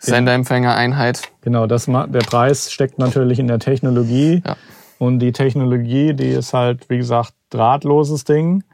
Senderempfängereinheit. 0.00 1.30
Genau, 1.42 1.66
das, 1.66 1.86
der 1.86 2.20
Preis 2.20 2.72
steckt 2.72 2.98
natürlich 2.98 3.38
in 3.38 3.48
der 3.48 3.58
Technologie. 3.58 4.42
Ja. 4.46 4.56
Und 4.98 5.20
die 5.20 5.32
Technologie, 5.32 6.14
die 6.14 6.28
ist 6.28 6.52
halt, 6.52 6.90
wie 6.90 6.98
gesagt, 6.98 7.32
drahtloses 7.50 8.24
Ding. 8.24 8.64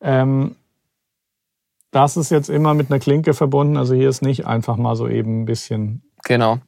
Ähm, 0.00 0.56
das 1.90 2.16
ist 2.16 2.30
jetzt 2.30 2.48
immer 2.48 2.74
mit 2.74 2.90
einer 2.90 3.00
Klinke 3.00 3.34
verbunden. 3.34 3.76
Also 3.76 3.94
hier 3.94 4.08
ist 4.08 4.22
nicht 4.22 4.46
einfach 4.46 4.76
mal 4.76 4.96
so 4.96 5.08
eben 5.08 5.42
ein 5.42 5.44
bisschen. 5.44 6.02
Genau. 6.24 6.58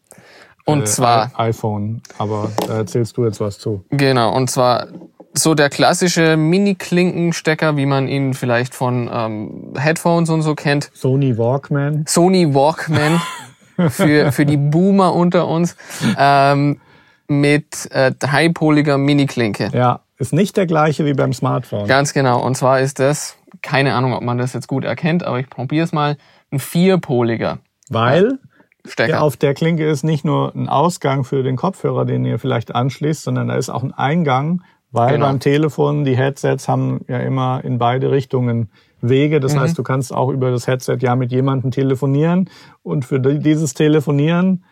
Und 0.64 0.82
äh, 0.82 0.84
zwar 0.84 1.32
iPhone, 1.38 2.02
aber 2.18 2.50
da 2.66 2.76
erzählst 2.78 3.16
du 3.16 3.25
jetzt 3.25 3.40
was 3.40 3.58
zu. 3.58 3.84
Genau, 3.90 4.34
und 4.34 4.50
zwar 4.50 4.88
so 5.34 5.54
der 5.54 5.68
klassische 5.68 6.37
Mini-Klinkenstecker, 6.37 7.76
wie 7.76 7.87
man 7.87 8.08
ihn 8.08 8.34
vielleicht 8.34 8.75
von 8.75 9.11
ähm, 9.12 9.75
Headphones 9.76 10.30
und 10.30 10.42
so 10.42 10.54
kennt. 10.54 10.90
Sony 10.94 11.37
Walkman. 11.37 12.04
Sony 12.06 12.54
Walkman 12.54 13.20
für, 13.88 14.32
für 14.32 14.46
die 14.46 14.56
Boomer 14.56 15.14
unter 15.14 15.48
uns. 15.48 15.76
Ähm, 16.18 16.80
mit 17.26 17.90
äh, 17.90 18.12
dreipoliger 18.12 18.98
Mini-Klinke. 18.98 19.70
Ja, 19.72 20.00
ist 20.18 20.32
nicht 20.34 20.56
der 20.56 20.66
gleiche 20.66 21.04
wie 21.06 21.14
beim 21.14 21.32
Smartphone. 21.32 21.86
Ganz 21.88 22.12
genau. 22.12 22.44
Und 22.44 22.56
zwar 22.56 22.80
ist 22.80 22.98
das, 22.98 23.36
keine 23.62 23.94
Ahnung, 23.94 24.12
ob 24.12 24.22
man 24.22 24.36
das 24.38 24.52
jetzt 24.52 24.68
gut 24.68 24.84
erkennt, 24.84 25.24
aber 25.24 25.40
ich 25.40 25.48
probiere 25.48 25.84
es 25.84 25.92
mal, 25.92 26.16
ein 26.52 26.58
vierpoliger 26.58 27.58
Weil 27.88 28.38
Stecker. 28.86 29.22
auf 29.22 29.36
der 29.38 29.54
Klinke 29.54 29.88
ist 29.88 30.04
nicht 30.04 30.24
nur 30.24 30.54
ein 30.54 30.68
Ausgang 30.68 31.24
für 31.24 31.42
den 31.42 31.56
Kopfhörer, 31.56 32.04
den 32.04 32.24
ihr 32.26 32.38
vielleicht 32.38 32.74
anschließt, 32.74 33.22
sondern 33.22 33.48
da 33.48 33.56
ist 33.56 33.70
auch 33.70 33.82
ein 33.82 33.94
Eingang, 33.94 34.62
weil 34.92 35.14
Genau. 35.14 35.26
beim 35.26 35.40
Telefon 35.40 36.04
die 36.04 36.16
Headsets 36.16 36.68
haben 36.68 37.00
ja 37.08 37.18
immer 37.18 37.64
in 37.64 37.78
beide 37.78 38.10
Richtungen 38.10 38.70
Wege. 39.00 39.36
Mhm. 39.36 39.40
Das 39.42 39.56
heißt, 39.56 39.76
du 39.78 39.82
kannst 39.82 40.12
auch 40.12 40.30
über 40.30 40.50
das 40.50 40.66
Headset 40.66 40.98
ja 41.00 41.14
mit 41.16 41.30
jemandem 41.32 41.70
telefonieren 41.70 42.48
und 42.82 43.04
für 43.04 43.20
die- 43.20 43.38
dieses 43.38 43.74
Telefonieren 43.74 44.64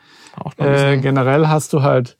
äh, 0.59 0.97
generell 0.99 1.49
hast 1.49 1.73
du 1.73 1.83
halt 1.83 2.17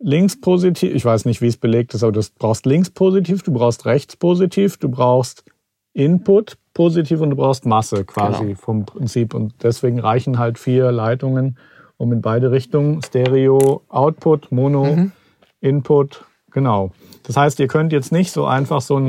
links 0.00 0.40
positiv, 0.40 0.94
ich 0.94 1.04
weiß 1.04 1.24
nicht, 1.24 1.40
wie 1.42 1.48
es 1.48 1.56
belegt 1.56 1.92
ist, 1.94 2.02
aber 2.02 2.12
du 2.12 2.22
brauchst 2.38 2.64
links 2.66 2.90
positiv, 2.90 3.42
du 3.42 3.52
brauchst 3.52 3.84
rechts 3.84 4.16
positiv, 4.16 4.76
du 4.78 4.88
brauchst 4.88 5.44
Input 5.92 6.56
positiv 6.74 7.20
und 7.20 7.30
du 7.30 7.36
brauchst 7.36 7.66
Masse 7.66 8.04
quasi 8.04 8.44
Genau. 8.44 8.56
vom 8.58 8.84
Prinzip. 8.86 9.34
Und 9.34 9.54
deswegen 9.64 9.98
reichen 9.98 10.38
halt 10.38 10.58
vier 10.58 10.92
Leitungen, 10.92 11.58
um 11.96 12.12
in 12.12 12.22
beide 12.22 12.52
Richtungen 12.52 13.02
Stereo, 13.02 13.82
Output, 13.88 14.52
Mono, 14.52 14.84
Mhm. 14.84 15.12
Input, 15.60 16.24
genau. 16.52 16.92
Das 17.24 17.36
heißt, 17.36 17.58
ihr 17.58 17.66
könnt 17.66 17.92
jetzt 17.92 18.12
nicht 18.12 18.30
so 18.30 18.46
einfach 18.46 18.80
so 18.80 18.96
ein, 18.98 19.04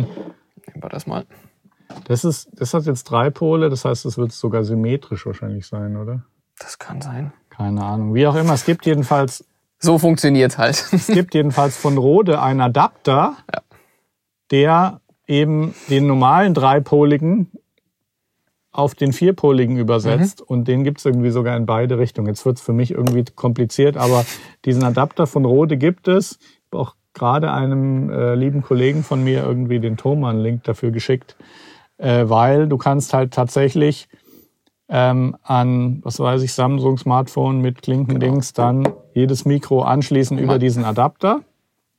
Nehmen 0.68 0.82
wir 0.84 0.90
das 0.90 1.06
mal. 1.06 1.26
Das 2.06 2.24
ist, 2.26 2.50
das 2.54 2.74
hat 2.74 2.86
jetzt 2.86 3.06
drei 3.06 3.30
Pole, 3.30 3.70
das 3.70 3.86
heißt, 3.86 4.06
es 4.06 4.18
wird 4.18 4.32
sogar 4.32 4.64
symmetrisch 4.64 5.26
wahrscheinlich 5.26 5.68
sein, 5.68 5.98
oder? 5.98 6.24
Das 6.60 6.78
kann 6.80 7.02
sein. 7.02 7.32
Keine 7.50 7.84
Ahnung. 7.84 8.14
Wie 8.14 8.28
auch 8.28 8.36
immer, 8.36 8.54
es 8.54 8.66
gibt 8.66 8.86
jedenfalls 8.86 9.46
So 9.82 9.98
funktioniert 9.98 10.58
halt. 10.58 10.86
Es 10.92 11.08
gibt 11.08 11.34
jedenfalls 11.34 11.78
von 11.78 11.98
Rode 11.98 12.42
einen 12.42 12.60
Adapter, 12.62 13.38
Ja. 13.54 13.62
der 14.52 15.02
eben 15.26 15.74
den 15.90 16.06
normalen 16.08 16.54
dreipoligen 16.54 17.52
auf 18.72 18.94
den 18.94 19.14
vierpoligen 19.14 19.78
übersetzt. 19.78 20.42
Und 20.42 20.68
den 20.68 20.84
gibt's 20.84 21.06
irgendwie 21.06 21.30
sogar 21.32 21.56
in 21.56 21.66
beide 21.66 21.98
Richtungen. 21.98 22.28
Jetzt 22.28 22.46
wird's 22.46 22.62
für 22.62 22.74
mich 22.74 22.92
irgendwie 22.92 23.24
kompliziert, 23.36 23.96
aber 23.98 24.26
diesen 24.66 24.84
Adapter 24.84 25.28
von 25.28 25.46
Rode 25.46 25.78
gibt 25.78 26.08
es. 26.08 26.40
Ich 26.42 26.58
habe 26.74 26.82
auch 26.84 26.96
gerade 27.14 27.52
einem 27.52 28.10
äh, 28.10 28.36
lieben 28.36 28.62
Kollegen 28.62 29.04
von 29.04 29.24
mir 29.24 29.44
irgendwie 29.44 29.80
den 29.80 29.98
Thomann-Link 29.98 30.64
dafür 30.66 30.92
geschickt, 30.92 31.36
weil 32.28 32.68
du 32.68 32.78
kannst 32.78 33.14
halt 33.14 33.34
tatsächlich 33.34 34.08
ähm, 34.88 35.36
an, 35.44 36.00
was 36.04 36.20
weiß 36.20 36.42
ich, 36.42 36.54
Samsung 36.54 36.98
Smartphone 36.98 37.62
mit 37.62 37.82
Klinkendings 37.82 38.54
dann 38.54 38.88
jedes 39.14 39.46
Mikro 39.46 39.84
anschließen 39.84 40.38
über 40.40 40.58
diesen 40.58 40.84
Adapter. 40.86 41.42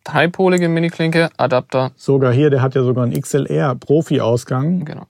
Dreipolige 0.04 0.68
Mini-Klinke, 0.68 1.28
Adapter. 1.36 1.92
Sogar 1.94 2.32
hier, 2.32 2.50
der 2.50 2.62
hat 2.62 2.74
ja 2.74 2.82
sogar 2.82 3.04
einen 3.04 3.20
XLR 3.20 3.74
Profi-Ausgang. 3.74 4.84
Genau. 4.84 5.02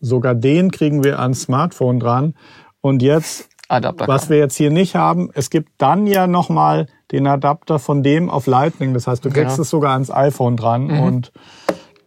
Sogar 0.00 0.34
den 0.34 0.70
kriegen 0.70 1.04
wir 1.04 1.20
ans 1.20 1.42
Smartphone 1.42 2.00
dran. 2.00 2.34
Und 2.80 3.02
jetzt, 3.02 3.50
Adapter. 3.68 4.08
was 4.08 4.30
wir 4.30 4.38
jetzt 4.38 4.56
hier 4.56 4.70
nicht 4.70 4.96
haben, 4.96 5.30
es 5.34 5.50
gibt 5.50 5.70
dann 5.78 6.06
ja 6.06 6.26
nochmal 6.26 6.86
den 7.12 7.26
Adapter 7.26 7.78
von 7.78 8.02
dem 8.02 8.30
auf 8.30 8.46
Lightning. 8.46 8.94
Das 8.94 9.06
heißt, 9.06 9.22
du 9.24 9.28
kriegst 9.28 9.56
Genau. 9.56 9.62
es 9.62 9.70
sogar 9.70 9.92
ans 9.92 10.10
iPhone 10.10 10.56
dran. 10.56 10.90
Und 10.90 11.32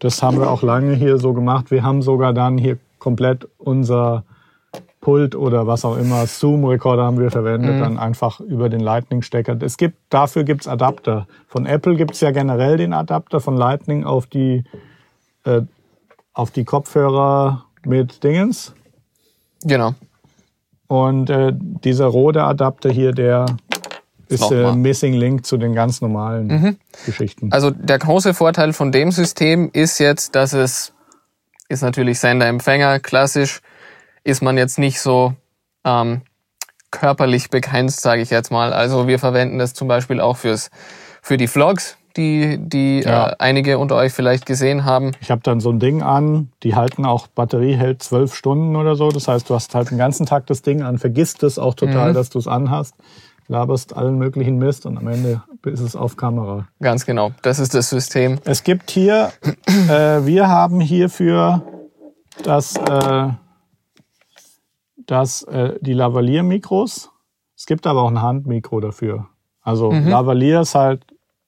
das 0.04 0.22
haben 0.22 0.40
wir 0.40 0.52
auch 0.52 0.64
lange 0.64 0.96
hier 0.96 1.18
so 1.18 1.34
gemacht. 1.34 1.72
Wir 1.72 1.84
haben 1.84 2.02
sogar 2.02 2.34
dann 2.34 2.58
hier 2.58 2.78
komplett 3.00 3.48
unser 3.58 4.26
Pult 5.00 5.36
oder 5.36 5.66
was 5.66 5.86
auch 5.86 5.98
immer, 5.98 6.26
Zoom-Recorder 6.26 7.04
haben 7.04 7.20
wir 7.20 7.32
verwendet, 7.32 7.82
dann 7.82 7.98
einfach 7.98 8.40
über 8.40 8.70
den 8.70 8.80
Lightning-Stecker. 8.80 9.58
Es 9.62 9.78
gibt, 9.78 9.98
dafür 10.10 10.44
gibt's 10.44 10.68
Adapter. 10.68 11.28
Von 11.48 11.66
Apple 11.66 11.96
gibt's 11.96 12.22
ja 12.22 12.32
generell 12.32 12.78
den 12.78 12.94
Adapter 12.94 13.40
von 13.40 13.56
Lightning 13.56 14.06
auf 14.06 14.28
die, 14.28 14.64
äh, 15.46 15.62
auf 16.34 16.52
die 16.52 16.64
Kopfhörer 16.64 17.66
mit 17.86 18.24
Dingens. 18.24 18.74
Genau. 19.64 19.94
Und 20.88 21.30
äh, 21.30 21.54
dieser 21.54 22.08
rote 22.08 22.44
Adapter 22.44 22.90
hier, 22.90 23.12
der 23.12 23.46
ist 24.34 24.42
Nochmal. 24.42 24.74
äh, 24.74 24.76
Missing 24.76 25.14
Link 25.14 25.46
zu 25.46 25.58
den 25.58 25.74
ganz 25.74 26.02
normalen 26.02 26.78
Geschichten. 27.06 27.52
Also 27.52 27.72
der 27.72 28.00
große 28.00 28.34
Vorteil 28.34 28.74
von 28.74 28.92
dem 28.92 29.12
System 29.12 29.70
ist 29.74 30.00
jetzt, 30.00 30.36
dass 30.36 30.54
es 30.54 30.94
ist 31.70 31.82
natürlich 31.82 32.20
Sender-Empfänger, 32.20 33.00
klassisch, 33.00 33.62
ist 34.24 34.42
man 34.42 34.58
jetzt 34.58 34.78
nicht 34.80 35.00
so 35.00 35.34
ähm, 35.86 36.22
körperlich 36.92 37.50
begrenzt, 37.50 38.02
sage 38.02 38.22
ich 38.22 38.30
jetzt 38.30 38.52
mal. 38.52 38.74
Also 38.74 39.08
wir 39.08 39.20
verwenden 39.20 39.58
das 39.60 39.74
zum 39.74 39.88
Beispiel 39.88 40.20
auch 40.22 40.38
fürs 40.38 40.70
für 41.22 41.38
die 41.38 41.48
Vlogs, 41.48 41.98
die 42.18 42.60
die 42.60 43.02
Ja. 43.02 43.30
äh, 43.32 43.36
einige 43.40 43.80
unter 43.80 43.96
euch 43.96 44.14
vielleicht 44.14 44.46
gesehen 44.46 44.86
haben. 44.86 45.12
Ich 45.22 45.32
habe 45.32 45.42
dann 45.42 45.60
so 45.60 45.72
ein 45.72 45.80
Ding 45.80 46.04
an, 46.04 46.50
die 46.62 46.76
halten 46.76 47.06
auch, 47.06 47.28
Batterie 47.28 47.74
hält 47.76 48.04
zwölf 48.04 48.36
Stunden 48.36 48.76
oder 48.76 48.96
so. 48.96 49.10
Das 49.10 49.28
heißt, 49.28 49.50
du 49.50 49.56
hast 49.56 49.74
halt 49.74 49.90
den 49.90 49.98
ganzen 49.98 50.26
Tag 50.28 50.46
das 50.48 50.62
Ding 50.62 50.84
an, 50.84 51.00
vergisst 51.00 51.42
es 51.44 51.58
auch 51.58 51.74
total, 51.74 52.10
Mhm. 52.12 52.14
dass 52.14 52.30
du 52.30 52.38
es 52.40 52.48
anhast, 52.48 52.94
laberst 53.48 53.96
allen 53.96 54.18
möglichen 54.18 54.58
Mist 54.58 54.86
und 54.86 54.98
am 54.98 55.08
Ende 55.08 55.44
ist 55.66 55.80
es 55.80 55.96
auf 55.96 56.16
Kamera. 56.18 56.68
Ganz 56.82 57.06
genau. 57.06 57.32
Das 57.42 57.60
ist 57.60 57.74
das 57.74 57.90
System. 57.90 58.40
Es 58.46 58.64
gibt 58.64 58.92
hier, 58.92 59.32
äh, 59.68 60.26
wir 60.26 60.48
haben 60.48 60.80
hierfür 60.80 61.64
das, 62.44 62.76
äh, 62.76 63.28
das, 65.06 65.44
äh, 65.44 65.78
die 65.82 65.94
Lavalier-Mikros. 65.94 67.12
Es 67.56 67.66
gibt 67.66 67.88
aber 67.88 68.04
auch 68.04 68.10
ein 68.10 68.22
Handmikro 68.22 68.80
dafür. 68.80 69.28
Also 69.62 69.92
Mhm. 69.92 70.08
Lavalier 70.10 70.62
ist 70.62 70.76
halt 70.76 71.06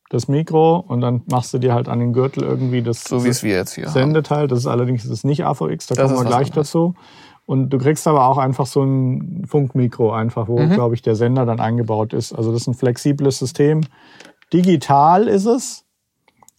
das 0.09 0.27
Mikro 0.27 0.77
und 0.77 1.01
dann 1.01 1.23
machst 1.29 1.53
du 1.53 1.57
dir 1.57 1.73
halt 1.73 1.89
an 1.89 1.99
den 1.99 2.13
Gürtel 2.13 2.43
irgendwie 2.43 2.81
das 2.81 3.03
So 3.03 3.25
wie 3.25 3.29
es 3.29 3.43
wir 3.43 3.53
jetzt 3.55 3.73
hier 3.73 3.85
haben. 3.85 3.93
Sendeteil. 3.93 4.47
Das 4.47 4.59
ist 4.59 4.67
allerdings 4.67 5.03
das 5.03 5.11
ist 5.11 5.25
nicht 5.25 5.43
AVX, 5.45 5.87
da 5.87 5.95
Das 5.95 6.11
kommen 6.11 6.23
wir 6.23 6.29
gleich 6.29 6.51
dazu. 6.51 6.93
Und 7.45 7.69
du 7.69 7.77
kriegst 7.77 8.07
aber 8.07 8.27
auch 8.27 8.37
einfach 8.37 8.65
so 8.65 8.83
ein 8.83 9.43
Funkmikro 9.47 10.11
einfach, 10.11 10.47
Mhm. 10.47 10.51
wo, 10.71 10.73
glaube 10.73 10.95
ich, 10.95 11.01
der 11.01 11.15
Sender 11.15 11.45
dann 11.45 11.59
eingebaut 11.59 12.13
ist. 12.13 12.33
Also 12.33 12.51
das 12.51 12.61
ist 12.61 12.67
ein 12.67 12.73
flexibles 12.73 13.37
System. 13.39 13.81
Digital 14.51 15.27
ist 15.27 15.45
es, 15.45 15.85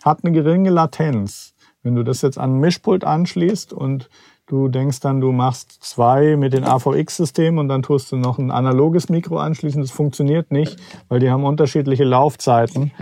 hat 0.05 0.25
eine 0.25 0.33
geringe 0.33 0.71
Latenz. 0.71 1.55
Wenn 1.83 1.95
du 1.95 2.02
das 2.02 2.23
jetzt 2.23 2.38
an 2.38 2.57
ein 2.57 2.61
Mischpult 2.61 3.05
anschließt 3.05 3.73
und 3.73 4.09
du 4.47 4.69
denkst 4.69 5.00
dann, 5.00 5.21
du 5.21 5.33
machst 5.33 5.78
zwei 5.83 6.37
mit 6.37 6.52
den 6.52 6.64
AVX-Systemen 6.64 7.59
und 7.59 7.69
dann 7.69 7.83
tust 7.83 8.12
du 8.12 8.16
noch 8.16 8.38
ein 8.38 8.50
analoges 8.52 9.09
Mikro 9.09 9.38
anschließen, 9.38 9.81
das 9.81 9.90
funktioniert 9.90 10.52
nicht, 10.52 10.76
weil 11.09 11.19
die 11.19 11.31
haben 11.31 11.45
unterschiedliche 11.45 12.05
Laufzeiten, 12.05 12.93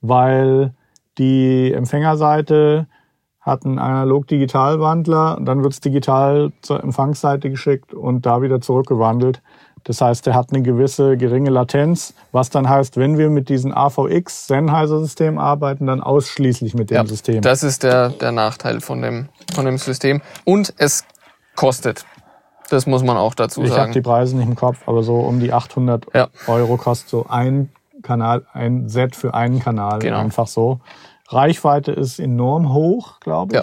weil 0.00 0.72
die 1.18 1.72
Empfängerseite 1.72 2.86
hat 3.44 3.64
einen 3.64 3.78
Analog-Digital-Wandler, 3.78 5.38
dann 5.42 5.62
wird 5.62 5.72
es 5.74 5.80
digital 5.80 6.52
zur 6.62 6.82
Empfangsseite 6.82 7.50
geschickt 7.50 7.92
und 7.92 8.24
da 8.26 8.40
wieder 8.42 8.60
zurückgewandelt. 8.60 9.42
Das 9.84 10.00
heißt, 10.00 10.24
der 10.24 10.34
hat 10.34 10.50
eine 10.50 10.62
gewisse 10.62 11.18
geringe 11.18 11.50
Latenz, 11.50 12.14
was 12.32 12.48
dann 12.48 12.68
heißt, 12.70 12.96
wenn 12.96 13.18
wir 13.18 13.28
mit 13.28 13.50
diesem 13.50 13.72
AVX 13.76 14.46
Sennheiser-System 14.46 15.38
arbeiten, 15.38 15.86
dann 15.86 16.00
ausschließlich 16.00 16.72
mit 16.74 16.88
dem 16.90 16.94
Ja, 16.96 17.06
System. 17.06 17.42
Das 17.42 17.62
ist 17.62 17.82
der, 17.82 18.08
der 18.08 18.32
Nachteil 18.32 18.80
von 18.80 19.02
dem, 19.02 19.28
von 19.54 19.66
dem 19.66 19.76
System. 19.76 20.22
Und 20.44 20.72
es 20.78 21.04
kostet. 21.54 22.06
Das 22.70 22.86
muss 22.86 23.02
man 23.04 23.18
auch 23.18 23.34
dazu 23.34 23.60
ich 23.62 23.68
habe 23.72 23.80
sagen. 23.80 23.92
die 23.92 24.00
Preise 24.00 24.38
nicht 24.38 24.48
im 24.48 24.54
Kopf, 24.56 24.78
aber 24.86 25.02
so 25.02 25.16
um 25.16 25.38
die 25.38 25.52
800 25.52 26.06
Ja. 26.14 26.28
Euro 26.46 26.78
kostet 26.78 27.10
so 27.10 27.26
ein 27.28 27.68
Kanal, 28.02 28.46
ein 28.54 28.88
Set 28.88 29.14
für 29.14 29.34
einen 29.34 29.58
Kanal, 29.60 29.98
Genau. 29.98 30.18
einfach 30.18 30.46
so. 30.46 30.80
Reichweite 31.28 31.92
ist 31.92 32.18
enorm 32.18 32.72
hoch, 32.72 33.20
glaube 33.20 33.56
ich. 33.58 33.62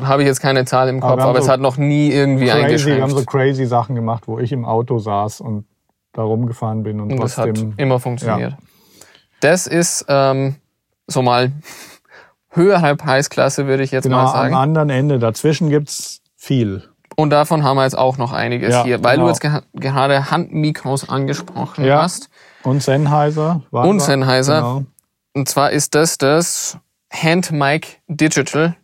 Ja. 0.00 0.06
Habe 0.08 0.22
ich 0.22 0.26
jetzt 0.28 0.40
keine 0.40 0.64
Zahl 0.64 0.88
im 0.88 1.00
Aber 1.02 1.10
Kopf, 1.12 1.18
wir 1.20 1.24
aber, 1.26 1.38
es 1.38 1.44
so 1.46 1.52
hat 1.52 1.60
noch 1.60 1.76
nie 1.76 2.10
irgendwie 2.10 2.46
Crazy, 2.46 2.56
wir 2.58 2.64
eingeschränkt. 2.64 3.02
haben 3.02 3.10
so 3.10 3.24
crazy 3.24 3.66
Sachen 3.66 3.94
gemacht, 3.94 4.24
wo 4.26 4.38
ich 4.40 4.50
im 4.50 4.64
Auto 4.64 4.98
saß 4.98 5.40
und 5.40 5.64
da 6.12 6.22
rumgefahren 6.22 6.82
bin 6.82 7.00
und, 7.00 7.12
Und 7.12 7.20
das 7.20 7.38
hat 7.38 7.46
trotzdem. 7.50 7.74
immer 7.76 8.00
funktioniert. 8.00 8.54
Das 9.38 9.68
ist 9.68 10.04
ähm, 10.08 10.56
so 11.06 11.22
mal 11.22 11.52
höhere 12.50 12.96
Preisklasse, 12.96 13.68
würde 13.68 13.84
ich 13.84 13.92
jetzt 13.92 14.04
Genau, 14.04 14.16
mal 14.16 14.24
am 14.26 14.32
sagen. 14.32 14.54
anderen 14.54 14.90
Ende. 14.90 15.18
Dazwischen 15.20 15.70
gibt's 15.70 16.20
viel. 16.36 16.82
Und 17.16 17.30
davon 17.30 17.62
haben 17.62 17.76
wir 17.76 17.84
jetzt 17.84 17.96
auch 17.98 18.18
noch 18.18 18.32
einiges 18.32 18.72
Ja, 18.72 18.82
hier, 18.84 19.04
weil 19.04 19.16
genau. 19.16 19.26
du 19.26 19.30
jetzt 19.32 19.42
geha- 19.44 19.62
gerade 19.74 20.30
Handmikros 20.32 21.08
angesprochen 21.08 21.84
Ja. 21.84 22.02
hast. 22.02 22.28
Und 22.64 22.82
Sennheiser. 22.82 23.62
Und. 23.70 24.00
Sennheiser. 24.00 24.56
Genau. 24.60 24.82
Und 25.32 25.48
zwar 25.48 25.70
ist 25.70 25.94
das 25.94 26.18
das 26.18 26.78
Handmic 27.12 28.00
Digital, 28.08 28.76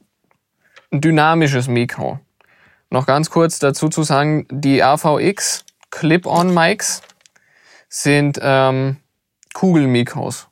ein 0.92 1.00
dynamisches 1.00 1.68
Mikro. 1.68 2.20
Noch 2.90 3.06
ganz 3.06 3.30
kurz 3.30 3.58
dazu 3.58 3.88
zu 3.88 4.04
sagen, 4.04 4.46
die 4.50 4.82
AVX 4.82 5.64
Clip-on-Mics 5.90 7.02
sind 7.88 8.38
ähm, 8.42 8.98
Kugelmikros. 9.54 10.48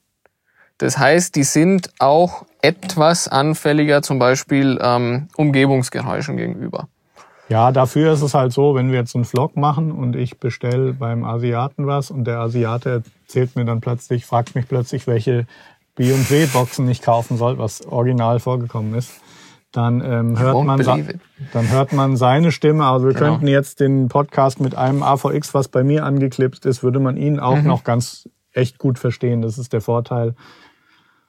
Das 0.79 0.99
heißt, 0.99 1.37
die 1.37 1.45
sind 1.45 1.91
auch 2.01 2.45
etwas 2.61 3.29
anfälliger 3.29 4.03
zum 4.03 4.19
Beispiel 4.19 4.79
ähm, 4.83 5.29
Umgebungsgeräuschen 5.37 6.37
gegenüber. 6.37 6.89
Ja, 7.49 7.73
dafür 7.73 8.15
ist 8.15 8.23
es 8.23 8.33
halt 8.33 8.53
so, 8.53 8.75
wenn 8.75 8.91
wir 8.91 8.99
jetzt 8.99 9.15
einen 9.15 9.27
Vlog 9.27 9.57
machen 9.57 9.93
und 9.93 10.17
ich 10.17 10.39
bestelle 10.41 10.95
beim 10.95 11.25
Asiaten 11.25 11.87
was 11.87 12.11
und 12.11 12.25
der 12.25 12.39
Asiate 12.39 13.03
erzählt 13.23 13.55
mir 13.55 13.67
dann 13.67 13.83
plötzlich, 13.83 14.25
fragt 14.25 14.55
mich 14.55 14.67
plötzlich, 14.67 15.07
welche 15.07 15.47
B&W-Boxen 15.97 16.89
ich 16.89 17.03
kaufen 17.03 17.37
soll, 17.37 17.59
was 17.59 17.87
original 17.87 18.41
vorgekommen 18.41 18.95
ist, 18.95 19.11
dann 19.73 20.01
ähm, 20.01 20.39
hört 20.39 20.65
man 20.65 20.79
dann 21.53 21.69
hört 21.71 21.93
man 21.93 22.17
seine 22.17 22.53
Stimme. 22.53 22.85
Also 22.85 23.07
wir 23.07 23.15
Genau. 23.15 23.33
könnten 23.33 23.49
jetzt 23.49 23.81
den 23.81 24.09
Podcast 24.09 24.61
mit 24.61 24.75
einem 24.77 25.03
AVX, 25.03 25.55
was 25.55 25.69
bei 25.69 25.83
mir 25.83 26.05
angeklipst 26.05 26.65
ist, 26.67 26.83
würde 26.83 27.01
man 27.01 27.17
ihn 27.17 27.35
Mhm. 27.35 27.41
auch 27.41 27.63
noch 27.63 27.85
ganz 27.85 28.29
echt 28.53 28.79
gut 28.79 28.99
verstehen. 28.99 29.43
Das 29.43 29.59
ist 29.59 29.73
der 29.73 29.81
Vorteil. 29.81 30.35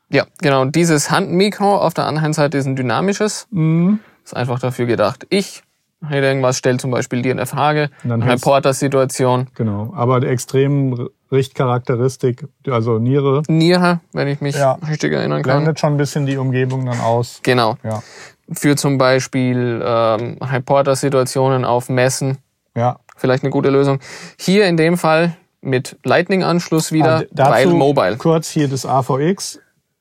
Ja, 0.09 0.25
genau. 0.39 0.61
Und 0.61 0.75
dieses 0.75 1.09
Handmikro 1.09 1.77
auf 1.77 1.93
der 1.95 2.05
anderen 2.05 2.33
Seite 2.33 2.57
ist 2.59 2.65
ein 2.67 2.75
dynamisches. 2.75 3.47
Mhm. 3.49 3.99
Ist 4.23 4.35
einfach 4.35 4.59
dafür 4.59 4.85
gedacht. 4.85 5.25
Ich 5.29 5.63
irgendwas, 6.11 6.57
stell 6.57 6.79
zum 6.79 6.91
Beispiel 6.91 7.21
dir 7.21 7.31
eine 7.31 7.45
Frage, 7.45 7.89
eine 8.03 8.25
Reporter-Situation, 8.25 9.47
Genau. 9.55 9.93
Aber 9.95 10.19
die 10.19 10.27
extremen 10.27 11.07
Richtcharakteristik, 11.31 12.47
also 12.69 12.99
Niere, 12.99 13.43
Niere, 13.47 13.99
wenn 14.13 14.27
ich 14.27 14.41
mich 14.41 14.55
Ja. 14.55 14.73
richtig 14.87 15.13
erinnern 15.13 15.41
kann. 15.41 15.57
blendet 15.57 15.79
schon 15.79 15.93
ein 15.93 15.97
bisschen 15.97 16.25
die 16.25 16.37
Umgebung 16.37 16.85
dann 16.85 16.99
aus. 16.99 17.39
Genau. 17.43 17.77
Ja. 17.83 18.03
Für 18.51 18.75
zum 18.75 18.97
Beispiel 18.97 19.81
ähm, 19.83 20.37
Reporter-Situationen 20.41 21.65
auf 21.65 21.89
Messen 21.89 22.37
Ja. 22.75 22.99
vielleicht 23.17 23.43
eine 23.43 23.49
gute 23.51 23.69
Lösung. 23.69 23.99
Hier 24.39 24.67
in 24.67 24.77
dem 24.77 24.97
Fall 24.97 25.35
mit 25.61 25.97
Lightning-Anschluss 26.03 26.91
wieder, 26.91 27.23
dazu 27.31 27.51
weil 27.51 27.67
Mobile. 27.67 28.17
Kurz 28.17 28.49
hier 28.49 28.67
das 28.67 28.85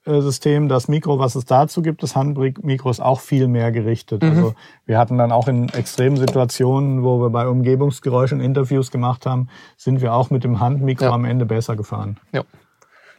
AVX-System, 0.06 0.68
das 0.68 0.88
Mikro, 0.88 1.18
was 1.18 1.34
es 1.34 1.44
dazu 1.44 1.82
gibt, 1.82 2.02
das 2.02 2.16
Handmikro 2.16 2.90
ist 2.90 3.00
auch 3.00 3.20
viel 3.20 3.48
mehr 3.48 3.72
gerichtet. 3.72 4.22
Mhm. 4.22 4.28
Also 4.30 4.54
wir 4.86 4.98
hatten 4.98 5.18
dann 5.18 5.32
auch 5.32 5.48
in 5.48 5.68
extremen 5.70 6.16
Situationen, 6.16 7.02
wo 7.02 7.20
wir 7.20 7.30
bei 7.30 7.48
Umgebungsgeräuschen 7.48 8.40
Interviews 8.40 8.90
gemacht 8.90 9.26
haben, 9.26 9.48
sind 9.76 10.00
wir 10.00 10.14
auch 10.14 10.30
mit 10.30 10.44
dem 10.44 10.60
Handmikro 10.60 11.06
Ja. 11.06 11.12
am 11.12 11.24
Ende 11.24 11.46
besser 11.46 11.76
gefahren. 11.76 12.18
Ja. 12.32 12.42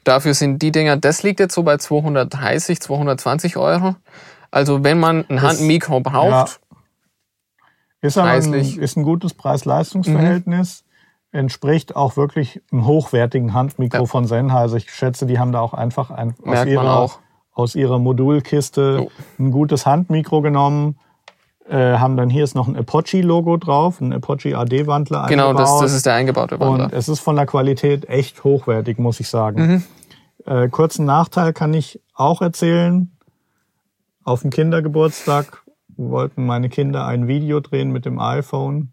Dafür 0.03 0.35
sind 0.35 0.61
die 0.61 0.71
Dinger, 0.71 0.97
das 0.97 1.23
liegt 1.23 1.39
jetzt 1.39 1.55
so 1.55 1.63
bei 1.63 1.77
230, 1.77 2.79
220 2.79 3.57
Euro. 3.57 3.95
Also 4.51 4.83
wenn 4.83 4.99
man 4.99 5.25
ein 5.29 5.41
Handmikro 5.41 5.99
braucht, 5.99 6.59
Ist 8.01 8.17
aber 8.17 8.29
ein, 8.29 8.53
ist 8.53 8.97
ein 8.97 9.03
gutes 9.03 9.33
Preis-Leistungs-Verhältnis. 9.33 10.84
Entspricht 11.35 11.95
auch 11.95 12.17
wirklich 12.17 12.61
einem 12.71 12.85
hochwertigen 12.85 13.53
Handmikro 13.53 13.99
Ja. 13.99 14.05
von 14.05 14.25
Sennheiser. 14.25 14.77
Ich 14.77 14.91
schätze, 14.91 15.25
die 15.25 15.37
haben 15.37 15.51
da 15.51 15.59
auch 15.59 15.73
einfach 15.73 16.09
ein, 16.11 16.33
aus, 16.45 16.65
ihrer, 16.65 16.99
auch. 16.99 17.19
aus 17.53 17.75
ihrer 17.75 17.99
Modulkiste 17.99 18.99
Jo. 19.03 19.11
ein 19.37 19.51
gutes 19.51 19.85
Handmikro 19.85 20.41
genommen. 20.41 20.97
Äh, 21.67 21.97
haben 21.97 22.15
dann 22.15 22.29
hier 22.29 22.43
ist 22.43 22.53
noch 22.53 22.67
ein 22.67 22.75
Apache-Logo 22.77 23.57
drauf, 23.57 23.99
ein 23.99 24.13
Apache 24.13 24.55
AD-Wandler 24.55 25.25
genau, 25.27 25.51
das, 25.51 25.79
das 25.79 25.93
ist 25.93 26.05
der 26.05 26.13
eingebaute 26.13 26.59
Wandler. 26.59 26.85
Und 26.85 26.93
es 26.93 27.09
ist 27.09 27.21
von 27.21 27.35
der 27.35 27.47
Qualität 27.47 28.07
echt 28.07 28.43
hochwertig, 28.43 28.99
muss 28.99 29.19
ich 29.19 29.27
sagen. 29.29 29.67
Mhm. 29.67 29.83
Äh, 30.45 30.69
kurzen 30.69 31.05
Nachteil 31.05 31.53
kann 31.53 31.73
ich 31.73 31.99
auch 32.13 32.43
erzählen. 32.43 33.11
Auf 34.23 34.41
dem 34.41 34.51
Kindergeburtstag 34.51 35.63
wollten 35.97 36.45
meine 36.45 36.69
Kinder 36.69 37.07
ein 37.07 37.27
Video 37.27 37.59
drehen 37.61 37.91
mit 37.91 38.05
dem 38.05 38.19
iPhone. 38.19 38.91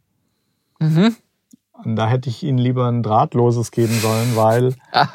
Mhm. 0.78 1.14
Und 1.84 1.96
da 1.96 2.08
hätte 2.08 2.28
ich 2.28 2.42
ihnen 2.42 2.58
lieber 2.58 2.86
ein 2.86 3.02
drahtloses 3.02 3.70
geben 3.70 3.94
sollen, 4.00 4.36
weil 4.36 4.74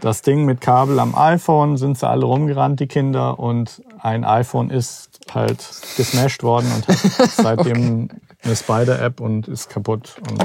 das 0.00 0.22
Ding 0.22 0.44
mit 0.44 0.60
Kabel 0.60 0.98
am 0.98 1.14
iPhone 1.14 1.76
sind 1.76 1.98
sie 1.98 2.08
alle 2.08 2.24
rumgerannt, 2.24 2.80
die 2.80 2.86
Kinder, 2.86 3.38
und 3.38 3.82
ein 4.00 4.24
iPhone 4.24 4.70
ist 4.70 5.20
halt 5.34 5.58
gesmashed 5.96 6.42
worden 6.42 6.70
und 6.74 6.88
hat 6.88 7.30
seitdem 7.30 8.08
eine 8.42 8.56
Spider-App 8.56 9.20
und 9.20 9.48
ist 9.48 9.70
kaputt 9.70 10.16
und 10.30 10.44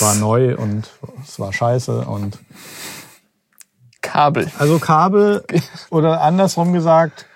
war 0.00 0.14
neu 0.16 0.56
und 0.56 0.90
es 1.22 1.38
war 1.38 1.52
scheiße 1.52 2.02
und 2.02 2.38
Kabel. 4.02 4.50
also 4.58 4.78
Kabel 4.78 5.44
oder 5.90 6.20
andersrum 6.22 6.72
gesagt, 6.72 7.26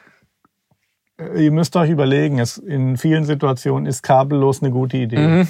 ihr 1.37 1.51
müsst 1.51 1.77
euch 1.77 1.91
überlegen, 1.91 2.39
es, 2.39 2.59
in 2.59 2.97
vielen 2.97 3.25
Situationen 3.25 3.87
ist 3.87 4.03
kabellos 4.03 4.63
eine 4.63 4.71
gute 4.71 4.97
Idee. 4.97 5.27
Mhm. 5.27 5.49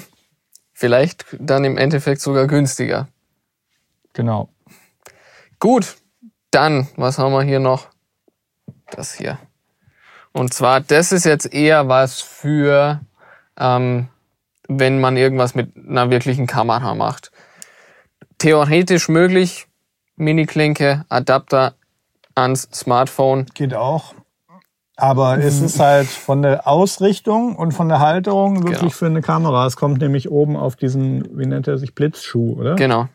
Vielleicht 0.73 1.25
dann 1.39 1.63
im 1.63 1.77
Endeffekt 1.77 2.21
sogar 2.21 2.47
günstiger. 2.47 3.07
Genau. 4.13 4.49
Gut, 5.59 5.97
dann, 6.49 6.87
was 6.95 7.17
haben 7.17 7.33
wir 7.33 7.43
hier 7.43 7.59
noch? 7.59 7.87
Das 8.89 9.13
hier. 9.13 9.37
Und 10.33 10.53
zwar, 10.53 10.81
das 10.81 11.11
ist 11.11 11.25
jetzt 11.25 11.53
eher 11.53 11.87
was 11.87 12.21
für, 12.21 13.01
ähm, 13.57 14.07
wenn 14.67 14.99
man 14.99 15.17
irgendwas 15.17 15.55
mit 15.55 15.75
einer 15.75 16.09
wirklichen 16.09 16.47
Kamera 16.47 16.95
macht. 16.95 17.31
Theoretisch 18.37 19.07
möglich, 19.07 19.67
Mini-Klinke, 20.15 21.05
Adapter 21.09 21.75
ans 22.35 22.69
Smartphone. 22.73 23.45
Geht 23.53 23.73
auch. 23.73 24.15
Aber 25.01 25.39
es 25.39 25.61
ist 25.61 25.79
halt 25.79 26.07
von 26.07 26.43
der 26.43 26.67
Ausrichtung 26.67 27.55
und 27.55 27.71
von 27.73 27.89
der 27.89 27.99
Halterung 27.99 28.57
wirklich 28.63 28.79
Genau. 28.79 28.91
für 28.91 29.05
eine 29.07 29.21
Kamera. 29.21 29.65
Es 29.65 29.75
kommt 29.75 29.99
nämlich 29.99 30.29
oben 30.29 30.55
auf 30.55 30.75
diesen, 30.75 31.37
wie 31.37 31.45
nennt 31.47 31.67
er 31.67 31.77
sich, 31.79 31.95
Blitzschuh, 31.95 32.53
oder? 32.59 32.75
Genau. 32.75 33.07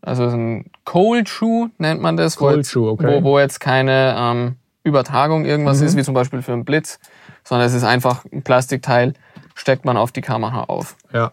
Also 0.00 0.28
so 0.28 0.36
ein 0.36 0.70
Cold 0.84 1.28
Shoe 1.28 1.70
nennt 1.78 2.00
man 2.02 2.16
das, 2.16 2.40
wo, 2.40 2.46
Cold 2.46 2.56
jetzt, 2.58 2.70
Shoe, 2.72 2.90
okay. 2.90 3.06
Mhm. 3.20 3.24
wo, 3.24 3.30
wo 3.30 3.38
jetzt 3.38 3.60
keine 3.60 4.16
ähm, 4.18 4.56
Übertragung 4.82 5.44
irgendwas 5.44 5.80
ist, 5.80 5.96
wie 5.96 6.02
zum 6.02 6.14
Beispiel 6.14 6.42
für 6.42 6.52
einen 6.52 6.64
Blitz, 6.64 6.98
sondern 7.44 7.68
es 7.68 7.74
ist 7.74 7.84
einfach 7.84 8.24
ein 8.32 8.42
Plastikteil, 8.42 9.14
steckt 9.54 9.84
man 9.84 9.96
auf 9.96 10.10
die 10.10 10.20
Kamera 10.22 10.64
auf. 10.64 10.96
Ja. 11.12 11.30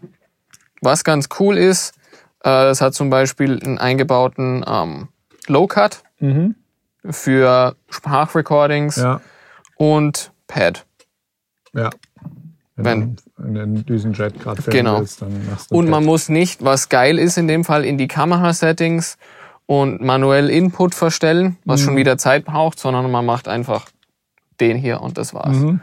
Was 0.81 1.03
ganz 1.03 1.29
cool 1.39 1.57
ist, 1.57 1.95
äh, 2.45 2.67
es 2.69 2.81
hat 2.81 2.93
zum 2.93 3.09
Beispiel 3.09 3.59
einen 3.63 3.79
eingebauten 3.79 4.63
ähm, 4.67 5.07
Low 5.47 5.65
Cut 5.65 6.03
Mhm. 6.19 6.53
für 7.09 7.75
Sprachrecordings 7.89 8.97
Ja. 8.97 9.21
Und 9.79 10.31
Pad. 10.47 10.85
Ja. 11.73 11.89
Wenn- 12.75 13.15
du 13.37 13.43
in 13.43 13.53
den 13.55 13.85
Düsenjet 13.85 14.39
gerade 14.39 14.61
Genau. 14.63 14.99
willst, 14.99 15.21
dann 15.21 15.45
machst 15.49 15.71
du 15.71 15.75
Und 15.75 15.89
man 15.89 16.01
Pad. 16.03 16.07
muss 16.11 16.29
nicht, 16.29 16.63
was 16.63 16.89
geil 16.89 17.17
ist 17.17 17.37
in 17.37 17.47
dem 17.47 17.63
Fall, 17.63 17.85
in 17.85 17.97
die 17.97 18.07
Kamera-Settings 18.07 19.17
und 19.65 20.01
manuell 20.01 20.49
Input 20.49 20.95
verstellen, 20.95 21.57
was 21.65 21.81
Mhm. 21.81 21.85
schon 21.85 21.95
wieder 21.97 22.17
Zeit 22.17 22.45
braucht, 22.45 22.79
sondern 22.79 23.09
man 23.11 23.25
macht 23.25 23.47
einfach 23.47 23.87
den 24.59 24.77
hier 24.77 25.01
und 25.01 25.17
das 25.17 25.33
war's. 25.33 25.57
Mhm. 25.57 25.81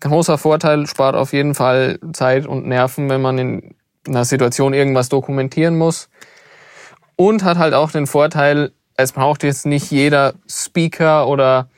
Großer 0.00 0.38
Vorteil, 0.38 0.86
spart 0.86 1.14
auf 1.14 1.32
jeden 1.32 1.54
Fall 1.54 1.98
Zeit 2.12 2.46
und 2.46 2.66
Nerven, 2.66 3.08
wenn 3.08 3.20
man 3.22 3.38
in 3.38 3.74
einer 4.06 4.24
Situation 4.24 4.74
irgendwas 4.74 5.08
dokumentieren 5.08 5.76
muss. 5.76 6.08
Und 7.16 7.42
hat 7.44 7.58
halt 7.58 7.74
auch 7.74 7.90
den 7.90 8.06
Vorteil, 8.06 8.72
es 8.96 9.12
braucht 9.12 9.42
jetzt 9.42 9.66
nicht 9.66 9.90
jeder 9.90 10.34
Speaker 10.48 11.26
oder 11.28 11.68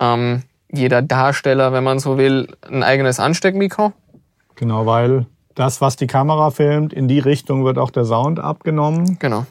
ähm, 0.00 0.42
jeder 0.72 1.02
Darsteller, 1.02 1.72
wenn 1.72 1.84
man 1.84 1.98
so 1.98 2.18
will, 2.18 2.48
ein 2.68 2.82
eigenes 2.82 3.20
Ansteckmikro. 3.20 3.92
Genau, 4.56 4.86
weil 4.86 5.26
das, 5.54 5.80
was 5.80 5.96
die 5.96 6.06
Kamera 6.06 6.50
filmt, 6.50 6.92
in 6.92 7.08
die 7.08 7.18
Richtung 7.18 7.64
wird 7.64 7.78
auch 7.78 7.90
der 7.90 8.04
Sound 8.04 8.38
abgenommen. 8.38 9.18
Genau. 9.18 9.46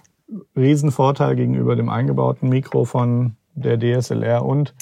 Riesenvorteil 0.55 1.35
gegenüber 1.35 1.75
dem 1.75 1.89
eingebauten 1.89 2.49
Mikro 2.49 2.85
von 2.85 3.35
der 3.55 3.77
DSLR. 3.79 4.45
Und 4.45 4.73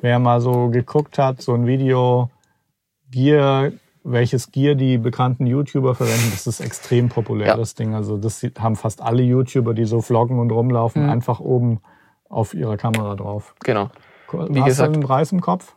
wer 0.00 0.18
mal 0.18 0.40
so 0.40 0.68
geguckt 0.68 1.18
hat, 1.18 1.40
so 1.42 1.54
ein 1.54 1.66
Video, 1.66 2.30
Gear, 3.10 3.70
welches 4.02 4.52
Gear 4.52 4.74
die 4.74 4.98
bekannten 4.98 5.46
YouTuber 5.46 5.94
verwenden, 5.94 6.30
das 6.32 6.46
ist 6.46 6.60
extrem 6.60 7.08
populär, 7.08 7.48
Ja. 7.48 7.56
das 7.56 7.74
Ding. 7.74 7.94
Also 7.94 8.18
das 8.18 8.44
haben 8.58 8.76
fast 8.76 9.00
alle 9.00 9.22
YouTuber, 9.22 9.72
die 9.72 9.84
so 9.86 10.02
vloggen 10.02 10.38
und 10.38 10.50
rumlaufen, 10.50 11.04
Mhm. 11.04 11.10
einfach 11.10 11.40
oben 11.40 11.80
auf 12.28 12.52
ihrer 12.54 12.76
Kamera 12.76 13.14
drauf. 13.16 13.54
Genau. 13.64 13.90
Wie 14.32 14.60
Hast 14.60 14.66
gesagt- 14.66 14.90
du 14.90 14.94
einen 14.94 15.02
Preis 15.06 15.32
im 15.32 15.40
Kopf? 15.40 15.74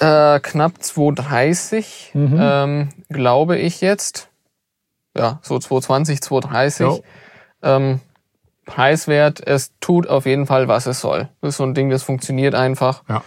Äh, 0.00 0.40
knapp 0.40 0.82
230, 0.82 2.10
Mhm. 2.14 2.38
ähm, 2.40 2.88
glaube 3.08 3.56
ich 3.58 3.80
jetzt. 3.80 4.28
Ja, 5.16 5.38
so 5.42 5.58
220, 5.58 6.20
230. 6.20 6.86
Jo. 6.86 7.02
Ähm, 7.62 8.00
preiswert, 8.66 9.46
es 9.46 9.72
tut 9.80 10.08
auf 10.08 10.26
jeden 10.26 10.46
Fall, 10.46 10.68
was 10.68 10.86
es 10.86 11.00
soll. 11.00 11.28
Das 11.40 11.50
ist 11.50 11.56
so 11.58 11.64
ein 11.64 11.74
Ding, 11.74 11.88
das 11.88 12.02
funktioniert 12.02 12.54
einfach, 12.54 13.04
Ja. 13.08 13.22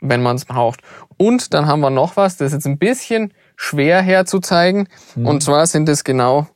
wenn 0.00 0.22
man 0.22 0.36
es 0.36 0.44
braucht. 0.44 0.80
Und 1.16 1.54
dann 1.54 1.66
haben 1.66 1.80
wir 1.80 1.90
noch 1.90 2.16
was, 2.16 2.36
das 2.36 2.48
ist 2.48 2.52
jetzt 2.54 2.66
ein 2.66 2.78
bisschen 2.78 3.32
schwer 3.56 4.02
herzuzeigen. 4.02 4.88
Mhm. 5.14 5.26
Und 5.26 5.42
zwar 5.42 5.66
sind 5.66 5.88
es 5.88 6.04
genau 6.04 6.48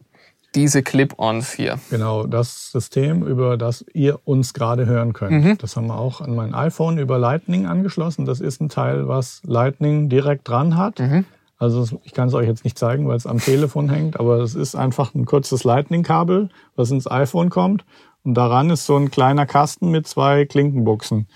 diese 0.54 0.82
Clip-Ons 0.82 1.52
hier. 1.52 1.78
Genau, 1.90 2.26
das 2.26 2.70
System, 2.70 3.26
über 3.26 3.56
das 3.56 3.84
ihr 3.92 4.20
uns 4.24 4.54
gerade 4.54 4.86
hören 4.86 5.12
könnt. 5.12 5.44
Mhm. 5.44 5.58
Das 5.58 5.76
haben 5.76 5.86
wir 5.88 5.98
auch 5.98 6.20
an 6.20 6.34
mein 6.34 6.54
iPhone 6.54 6.98
über 6.98 7.18
Lightning 7.18 7.66
angeschlossen. 7.66 8.24
Das 8.24 8.40
ist 8.40 8.60
ein 8.60 8.68
Teil, 8.68 9.08
was 9.08 9.40
Lightning 9.44 10.08
direkt 10.08 10.48
dran 10.48 10.76
hat. 10.76 11.00
Mhm. 11.00 11.24
Also 11.58 11.98
ich 12.02 12.12
kann 12.12 12.28
es 12.28 12.34
euch 12.34 12.46
jetzt 12.46 12.64
nicht 12.64 12.78
zeigen, 12.78 13.08
weil 13.08 13.16
es 13.16 13.26
am 13.26 13.38
Telefon 13.38 13.88
hängt, 13.88 14.18
aber 14.18 14.38
es 14.38 14.54
ist 14.54 14.74
einfach 14.74 15.14
ein 15.14 15.24
kurzes 15.24 15.64
Lightning-Kabel, 15.64 16.48
was 16.76 16.90
ins 16.90 17.10
iPhone 17.10 17.48
kommt. 17.48 17.84
Und 18.22 18.34
daran 18.34 18.70
ist 18.70 18.86
so 18.86 18.96
ein 18.96 19.10
kleiner 19.10 19.46
Kasten 19.46 19.90
mit 19.90 20.06
zwei 20.06 20.46
Klinkenbuchsen. 20.46 21.26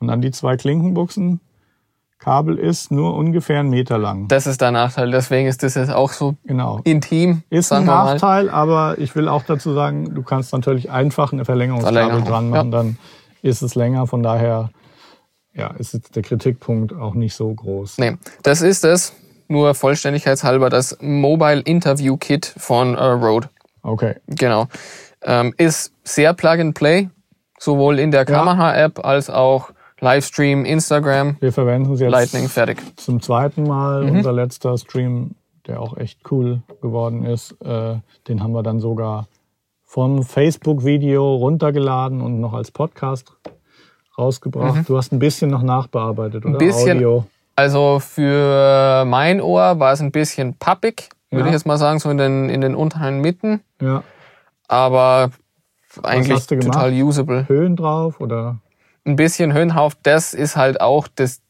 Und 0.00 0.10
an 0.10 0.20
die 0.20 0.30
zwei 0.30 0.56
Klinkenbuchsen 0.56 1.40
Kabel 2.18 2.58
ist 2.58 2.90
nur 2.90 3.14
ungefähr 3.14 3.60
einen 3.60 3.70
Meter 3.70 3.96
lang. 3.96 4.26
Das 4.28 4.46
ist 4.46 4.60
der 4.60 4.72
Nachteil, 4.72 5.10
deswegen 5.10 5.46
ist 5.48 5.62
das 5.62 5.74
jetzt 5.76 5.90
auch 5.92 6.12
so 6.12 6.34
Genau. 6.44 6.80
intim. 6.84 7.42
Ist 7.48 7.72
ein 7.72 7.84
wir 7.84 7.92
mal. 7.92 8.14
Nachteil, 8.14 8.50
aber 8.50 8.98
ich 8.98 9.14
will 9.14 9.28
auch 9.28 9.44
dazu 9.44 9.72
sagen, 9.72 10.14
du 10.14 10.22
kannst 10.22 10.52
natürlich 10.52 10.90
einfach 10.90 11.32
eine 11.32 11.44
Verlängerungskabel 11.44 12.00
Verlängerung, 12.00 12.28
dran 12.28 12.50
machen, 12.50 12.70
dann 12.72 12.98
ist 13.42 13.62
es 13.62 13.76
länger. 13.76 14.06
Von 14.08 14.22
daher, 14.24 14.70
ja, 15.54 15.68
ist 15.78 15.94
jetzt 15.94 16.16
der 16.16 16.22
Kritikpunkt 16.24 16.92
auch 16.92 17.14
nicht 17.14 17.34
so 17.34 17.52
groß. 17.54 17.98
Nee, 17.98 18.16
das 18.42 18.62
ist 18.62 18.84
es, 18.84 19.12
nur 19.46 19.74
vollständigkeitshalber, 19.74 20.70
das 20.70 20.98
Mobile 21.00 21.60
Interview 21.60 22.16
Kit 22.16 22.52
von 22.56 22.96
äh, 22.96 23.02
Rode. 23.02 23.48
Okay. 23.82 24.16
Genau. 24.26 24.66
Ähm, 25.22 25.54
ist 25.56 25.92
sehr 26.02 26.34
Plug 26.34 26.58
and 26.60 26.74
Play, 26.74 27.10
sowohl 27.60 28.00
in 28.00 28.10
der 28.10 28.24
Kamera-App 28.24 29.04
als 29.04 29.30
auch 29.30 29.70
Livestream, 30.00 30.64
Instagram, 30.64 31.36
Wir 31.40 31.52
verwenden 31.52 31.92
es 31.94 32.00
jetzt 32.00 32.10
Lightning, 32.12 32.48
fertig. 32.48 32.78
zum 32.96 33.20
zweiten 33.20 33.64
Mal. 33.64 34.04
Mhm. 34.04 34.18
Unser 34.18 34.32
letzter 34.32 34.78
Stream, 34.78 35.34
der 35.66 35.80
auch 35.80 35.96
echt 35.96 36.20
cool 36.30 36.62
geworden 36.80 37.24
ist, 37.24 37.52
äh, 37.64 37.96
den 38.28 38.42
haben 38.42 38.52
wir 38.52 38.62
dann 38.62 38.78
sogar 38.80 39.26
vom 39.84 40.22
Facebook-Video 40.22 41.34
runtergeladen 41.36 42.20
und 42.20 42.40
noch 42.40 42.52
als 42.54 42.70
Podcast 42.70 43.32
rausgebracht. 44.16 44.88
Du 44.88 44.96
hast 44.96 45.12
ein 45.12 45.18
bisschen 45.18 45.50
noch 45.50 45.62
nachbearbeitet, 45.62 46.44
oder? 46.44 46.54
Mhm. 46.54 46.58
bisschen. 46.58 46.96
Audio. 46.98 47.26
Also 47.56 47.98
für 48.00 49.04
mein 49.04 49.40
Ohr 49.40 49.80
war 49.80 49.92
es 49.92 50.00
ein 50.00 50.12
bisschen 50.12 50.54
pappig, 50.54 51.08
würde 51.30 51.40
Ja. 51.42 51.46
ich 51.48 51.52
jetzt 51.54 51.66
mal 51.66 51.76
sagen, 51.76 51.98
so 51.98 52.08
in 52.10 52.18
den, 52.18 52.48
in 52.50 52.60
den 52.60 52.76
unteren 52.76 53.20
Mitten, 53.20 53.60
Ja. 53.82 54.04
aber 54.68 55.30
eigentlich 56.04 56.46
total 56.46 56.92
usable. 56.92 57.48
Höhen 57.48 57.74
drauf 57.74 58.20
oder? 58.20 58.58
Ein 59.08 59.16
bisschen 59.16 59.52
Höhenhauf, 59.52 59.94
das 60.02 60.34
ist 60.34 60.56
halt 60.56 60.80
auch 60.80 61.08
das 61.08 61.40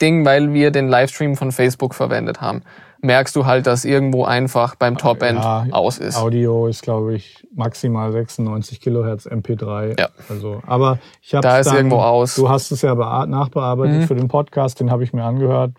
Ding, 0.00 0.24
weil 0.24 0.52
wir 0.54 0.70
den 0.70 0.88
Livestream 0.88 1.36
von 1.36 1.52
Facebook 1.52 1.94
verwendet 1.94 2.40
haben. 2.40 2.62
Merkst 3.02 3.34
du 3.36 3.46
halt, 3.46 3.66
dass 3.66 3.84
irgendwo 3.86 4.24
einfach 4.24 4.74
beim 4.74 4.98
Topend 4.98 5.38
Ja, 5.42 5.66
aus 5.72 5.98
ist. 5.98 6.16
Audio 6.16 6.66
ist, 6.66 6.82
glaube 6.82 7.14
ich, 7.14 7.46
maximal 7.54 8.12
96 8.12 8.80
Kilohertz 8.80 9.26
MP3. 9.26 9.98
Ja. 9.98 10.08
Also, 10.28 10.62
aber 10.66 10.98
ich 11.22 11.34
habe 11.34 11.42
Da 11.42 11.58
ist 11.58 11.66
dann, 11.68 11.76
irgendwo 11.76 11.96
aus. 12.00 12.34
Du 12.34 12.48
hast 12.50 12.70
es 12.72 12.82
ja 12.82 12.92
bea- 12.94 13.26
nachbearbeitet 13.26 14.00
Mhm. 14.02 14.06
für 14.06 14.14
den 14.14 14.28
Podcast, 14.28 14.80
den 14.80 14.90
habe 14.90 15.02
ich 15.04 15.12
mir 15.14 15.24
angehört. 15.24 15.72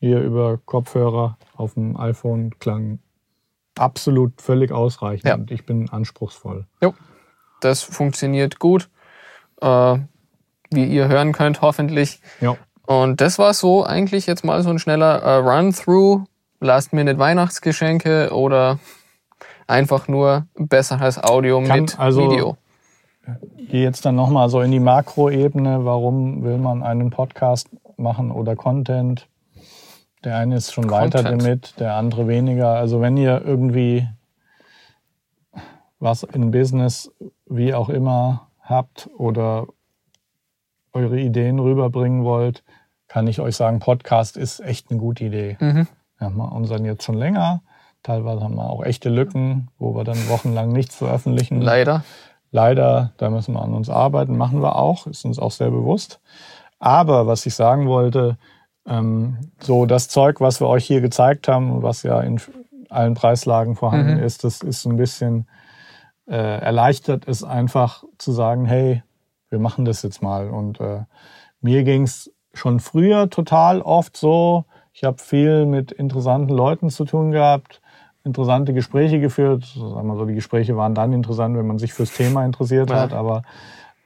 Hier 0.00 0.20
über 0.20 0.58
Kopfhörer 0.64 1.36
auf 1.56 1.74
dem 1.74 1.96
iPhone 1.98 2.58
klang 2.58 3.00
absolut 3.78 4.40
völlig 4.40 4.72
ausreichend. 4.72 5.26
Ja. 5.26 5.34
Und 5.34 5.50
ich 5.50 5.66
bin 5.66 5.90
anspruchsvoll. 5.90 6.66
Jo, 6.82 6.94
das 7.60 7.82
funktioniert 7.82 8.58
gut, 8.58 8.88
äh, 9.60 9.98
wie 10.70 10.84
ihr 10.84 11.08
hören 11.08 11.32
könnt, 11.32 11.62
hoffentlich. 11.62 12.20
Ja. 12.40 12.56
Und 12.86 13.20
das 13.20 13.38
war 13.38 13.52
so 13.54 13.84
eigentlich 13.84 14.26
jetzt 14.26 14.44
mal 14.44 14.62
so 14.62 14.70
ein 14.70 14.78
schneller 14.78 15.22
äh, 15.22 15.36
Run-Through, 15.36 16.24
Last-Minute-Weihnachtsgeschenke 16.60 18.30
oder 18.32 18.78
einfach 19.66 20.08
nur 20.08 20.46
besseres 20.54 21.22
Audio 21.22 21.62
Kann 21.62 21.80
mit 21.82 21.98
also- 21.98 22.30
Video. 22.30 22.56
Gehe 23.68 23.82
jetzt 23.82 24.04
dann 24.06 24.14
nochmal 24.14 24.48
so 24.48 24.60
in 24.60 24.70
die 24.70 24.78
Makroebene. 24.78 25.84
Warum 25.84 26.44
will 26.44 26.58
man 26.58 26.84
einen 26.84 27.10
Podcast 27.10 27.68
machen 27.96 28.30
oder 28.30 28.54
Content? 28.54 29.26
Der 30.22 30.36
eine 30.36 30.56
ist 30.56 30.72
schon 30.72 30.88
weiter 30.90 31.24
Content. 31.24 31.42
damit, 31.42 31.80
der 31.80 31.94
andere 31.94 32.28
weniger. 32.28 32.68
Also 32.74 33.00
wenn 33.00 33.16
ihr 33.16 33.42
irgendwie 33.44 34.06
was 35.98 36.22
in 36.22 36.52
Business, 36.52 37.10
wie 37.46 37.74
auch 37.74 37.88
immer, 37.88 38.48
habt 38.60 39.08
oder 39.16 39.66
eure 40.96 41.18
Ideen 41.20 41.58
rüberbringen 41.58 42.24
wollt, 42.24 42.64
kann 43.08 43.26
ich 43.26 43.40
euch 43.40 43.54
sagen, 43.56 43.78
Podcast 43.78 44.36
ist 44.36 44.60
echt 44.60 44.90
eine 44.90 44.98
gute 44.98 45.24
Idee. 45.24 45.56
Mhm. 45.60 45.86
Wir 46.18 46.26
haben 46.26 46.40
unseren 46.40 46.84
jetzt 46.84 47.04
schon 47.04 47.16
länger. 47.16 47.62
Teilweise 48.02 48.42
haben 48.42 48.54
wir 48.56 48.68
auch 48.70 48.82
echte 48.84 49.10
Lücken, 49.10 49.68
wo 49.78 49.94
wir 49.94 50.04
dann 50.04 50.28
wochenlang 50.28 50.70
nichts 50.72 50.96
veröffentlichen. 50.96 51.60
Leider. 51.60 52.04
Leider, 52.50 53.12
da 53.18 53.28
müssen 53.30 53.54
wir 53.54 53.62
an 53.62 53.74
uns 53.74 53.90
arbeiten, 53.90 54.36
machen 54.36 54.62
wir 54.62 54.76
auch, 54.76 55.06
ist 55.06 55.24
uns 55.24 55.38
auch 55.38 55.50
sehr 55.50 55.70
bewusst. 55.70 56.20
Aber 56.78 57.26
was 57.26 57.44
ich 57.46 57.54
sagen 57.54 57.86
wollte, 57.86 58.38
ähm, 58.86 59.38
so 59.60 59.86
das 59.86 60.08
Zeug, 60.08 60.40
was 60.40 60.60
wir 60.60 60.68
euch 60.68 60.86
hier 60.86 61.00
gezeigt 61.00 61.48
haben, 61.48 61.82
was 61.82 62.02
ja 62.02 62.20
in 62.20 62.40
allen 62.88 63.14
Preislagen 63.14 63.74
vorhanden 63.76 64.16
Mhm. 64.18 64.22
ist, 64.22 64.44
das 64.44 64.62
ist 64.62 64.86
ein 64.86 64.96
bisschen 64.96 65.46
äh, 66.28 66.60
erleichtert, 66.60 67.24
ist 67.26 67.44
einfach 67.44 68.04
zu 68.18 68.32
sagen, 68.32 68.64
hey, 68.66 69.02
wir 69.56 69.62
machen 69.62 69.86
das 69.86 70.02
jetzt 70.02 70.22
mal. 70.22 70.50
Und 70.50 70.80
äh, 70.80 71.04
mir 71.62 71.82
ging's 71.82 72.30
schon 72.52 72.78
früher 72.78 73.30
total 73.30 73.80
oft 73.80 74.16
so, 74.16 74.64
ich 74.92 75.04
habe 75.04 75.18
viel 75.18 75.66
mit 75.66 75.92
interessanten 75.92 76.54
Leuten 76.54 76.90
zu 76.90 77.04
tun 77.04 77.30
gehabt, 77.30 77.80
interessante 78.24 78.72
Gespräche 78.74 79.18
geführt. 79.20 79.64
Sagen 79.64 80.06
wir 80.08 80.16
so, 80.16 80.24
die 80.26 80.34
Gespräche 80.34 80.76
waren 80.76 80.94
dann 80.94 81.12
interessant, 81.12 81.56
wenn 81.56 81.66
man 81.66 81.78
sich 81.78 81.92
fürs 81.94 82.12
Thema 82.12 82.44
interessiert 82.44 82.90
Ja. 82.90 83.00
hat, 83.00 83.12
aber 83.12 83.42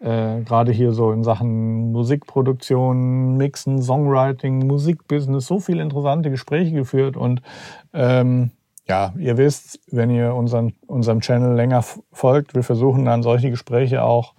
äh, 0.00 0.40
gerade 0.42 0.72
hier 0.72 0.92
so 0.92 1.12
in 1.12 1.22
Sachen 1.24 1.92
Musikproduktion, 1.92 3.36
Mixen, 3.36 3.82
Songwriting, 3.82 4.66
Musikbusiness, 4.66 5.46
so 5.46 5.60
viele 5.60 5.82
interessante 5.82 6.30
Gespräche 6.30 6.72
geführt 6.72 7.16
und 7.16 7.42
ähm, 7.92 8.50
ja, 8.88 9.12
ihr 9.16 9.36
wisst, 9.36 9.78
wenn 9.92 10.10
ihr 10.10 10.34
unseren, 10.34 10.74
unserem 10.86 11.20
Channel 11.20 11.54
länger 11.54 11.84
folgt, 12.12 12.54
wir 12.54 12.64
versuchen 12.64 13.04
dann 13.04 13.22
solche 13.22 13.50
Gespräche 13.50 14.02
auch 14.02 14.34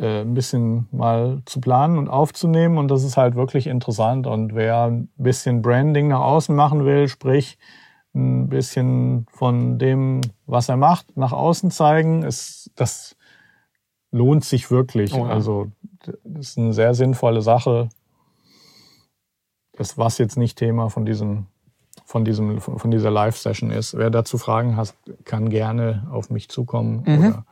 äh, 0.00 0.22
ein 0.22 0.34
bisschen 0.34 0.88
mal 0.90 1.42
zu 1.44 1.60
planen 1.60 1.98
und 1.98 2.08
aufzunehmen 2.08 2.78
und 2.78 2.88
das 2.88 3.04
ist 3.04 3.16
halt 3.16 3.34
wirklich 3.34 3.66
interessant 3.66 4.26
und 4.26 4.54
wer 4.54 4.84
ein 4.84 5.08
bisschen 5.16 5.60
Branding 5.62 6.08
nach 6.08 6.20
außen 6.20 6.56
machen 6.56 6.84
will, 6.86 7.06
sprich 7.08 7.58
ein 8.14 8.48
bisschen 8.48 9.26
von 9.30 9.78
dem, 9.78 10.20
was 10.46 10.68
er 10.68 10.76
macht, 10.76 11.16
nach 11.16 11.32
außen 11.32 11.70
zeigen, 11.70 12.22
ist 12.22 12.70
das 12.74 13.16
lohnt 14.10 14.44
sich 14.44 14.70
wirklich. 14.70 15.14
Oh 15.14 15.26
ja. 15.26 15.32
Also 15.32 15.68
das 16.24 16.48
ist 16.48 16.58
eine 16.58 16.72
sehr 16.72 16.94
sinnvolle 16.94 17.42
Sache. 17.42 17.88
Das 19.76 19.96
was 19.96 20.18
jetzt 20.18 20.36
nicht 20.36 20.58
Thema 20.58 20.88
von 20.88 21.04
diesem 21.04 21.46
von 22.04 22.24
diesem 22.24 22.60
von 22.60 22.90
dieser 22.90 23.10
Live-Session 23.10 23.70
ist. 23.70 23.96
Wer 23.96 24.10
dazu 24.10 24.38
Fragen 24.38 24.76
hat, 24.76 24.94
kann 25.24 25.48
gerne 25.48 26.08
auf 26.10 26.30
mich 26.30 26.48
zukommen 26.48 27.04
Mhm. 27.06 27.18
oder 27.18 27.44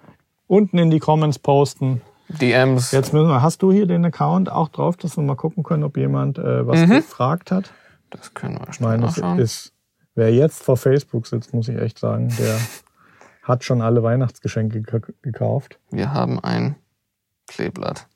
unten 0.48 0.78
in 0.78 0.90
die 0.90 0.98
Comments 0.98 1.38
posten. 1.38 2.00
DMs. 2.28 2.92
Jetzt 2.92 3.12
müssen 3.12 3.28
wir, 3.28 3.42
hast 3.42 3.62
du 3.62 3.72
hier 3.72 3.86
den 3.86 4.04
Account 4.04 4.50
auch 4.50 4.68
drauf, 4.68 4.96
dass 4.96 5.16
wir 5.16 5.24
mal 5.24 5.34
gucken 5.36 5.62
können, 5.62 5.84
ob 5.84 5.96
jemand 5.96 6.38
äh, 6.38 6.66
was 6.66 6.80
Mhm. 6.80 6.90
gefragt 6.96 7.50
hat? 7.50 7.72
Das 8.10 8.34
können 8.34 8.58
wir 8.58 8.72
schnell 8.72 8.98
nachschauen. 8.98 9.38
ist, 9.38 9.72
wer 10.14 10.32
jetzt 10.32 10.62
vor 10.62 10.76
Facebook 10.76 11.26
sitzt, 11.26 11.52
muss 11.54 11.68
ich 11.68 11.78
echt 11.78 11.98
sagen, 11.98 12.28
der 12.38 12.58
hat 13.42 13.64
schon 13.64 13.80
alle 13.82 14.02
Weihnachtsgeschenke 14.02 14.80
gek- 14.80 15.14
gekauft. 15.22 15.78
Wir 15.90 16.12
haben 16.12 16.38
ein 16.40 16.76
Kleeblatt. 17.46 18.06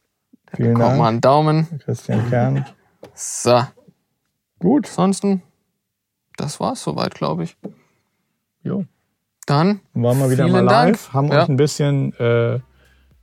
Vielen 0.55 0.75
Kommt 0.75 0.97
mal 0.99 1.05
Dank, 1.05 1.09
einen 1.09 1.21
Daumen. 1.23 1.81
Christian 1.81 2.29
Kern. 2.29 2.67
So, 3.15 3.63
Gut, 4.59 4.87
ansonsten, 4.89 5.43
das 6.37 6.61
war's 6.61 6.83
soweit, 6.83 7.15
glaube 7.15 7.45
ich. 7.45 7.57
jo. 8.63 8.85
Dann 9.47 9.81
waren 9.95 10.19
wir 10.21 10.31
wieder 10.31 10.47
mal 10.47 10.65
Dank. 10.67 10.91
live, 10.93 11.13
haben 11.13 11.29
Ja. 11.29 11.43
euch 11.43 11.49
ein 11.49 11.57
bisschen 11.57 12.13
äh, 12.21 12.61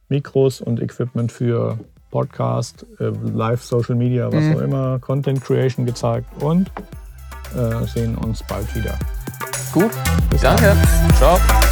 Mikros 0.09 0.61
und 0.61 0.81
Equipment 0.81 1.31
für 1.31 1.77
Podcast, 2.11 2.85
äh, 2.99 3.11
Live, 3.33 3.63
Social 3.63 3.95
Media, 3.95 4.27
was 4.31 4.43
Mhm. 4.43 4.55
auch 4.55 4.61
immer, 4.61 4.99
Content 4.99 5.41
Creation 5.43 5.85
gezeigt 5.85 6.27
und 6.41 6.71
äh, 7.55 7.85
sehen 7.87 8.15
uns 8.17 8.43
bald 8.43 8.73
wieder. 8.75 8.97
gut. 9.71 9.91
Bis 10.31 10.41
dann. 10.41 10.57
Danke. 10.57 10.75
Ciao. 11.17 11.68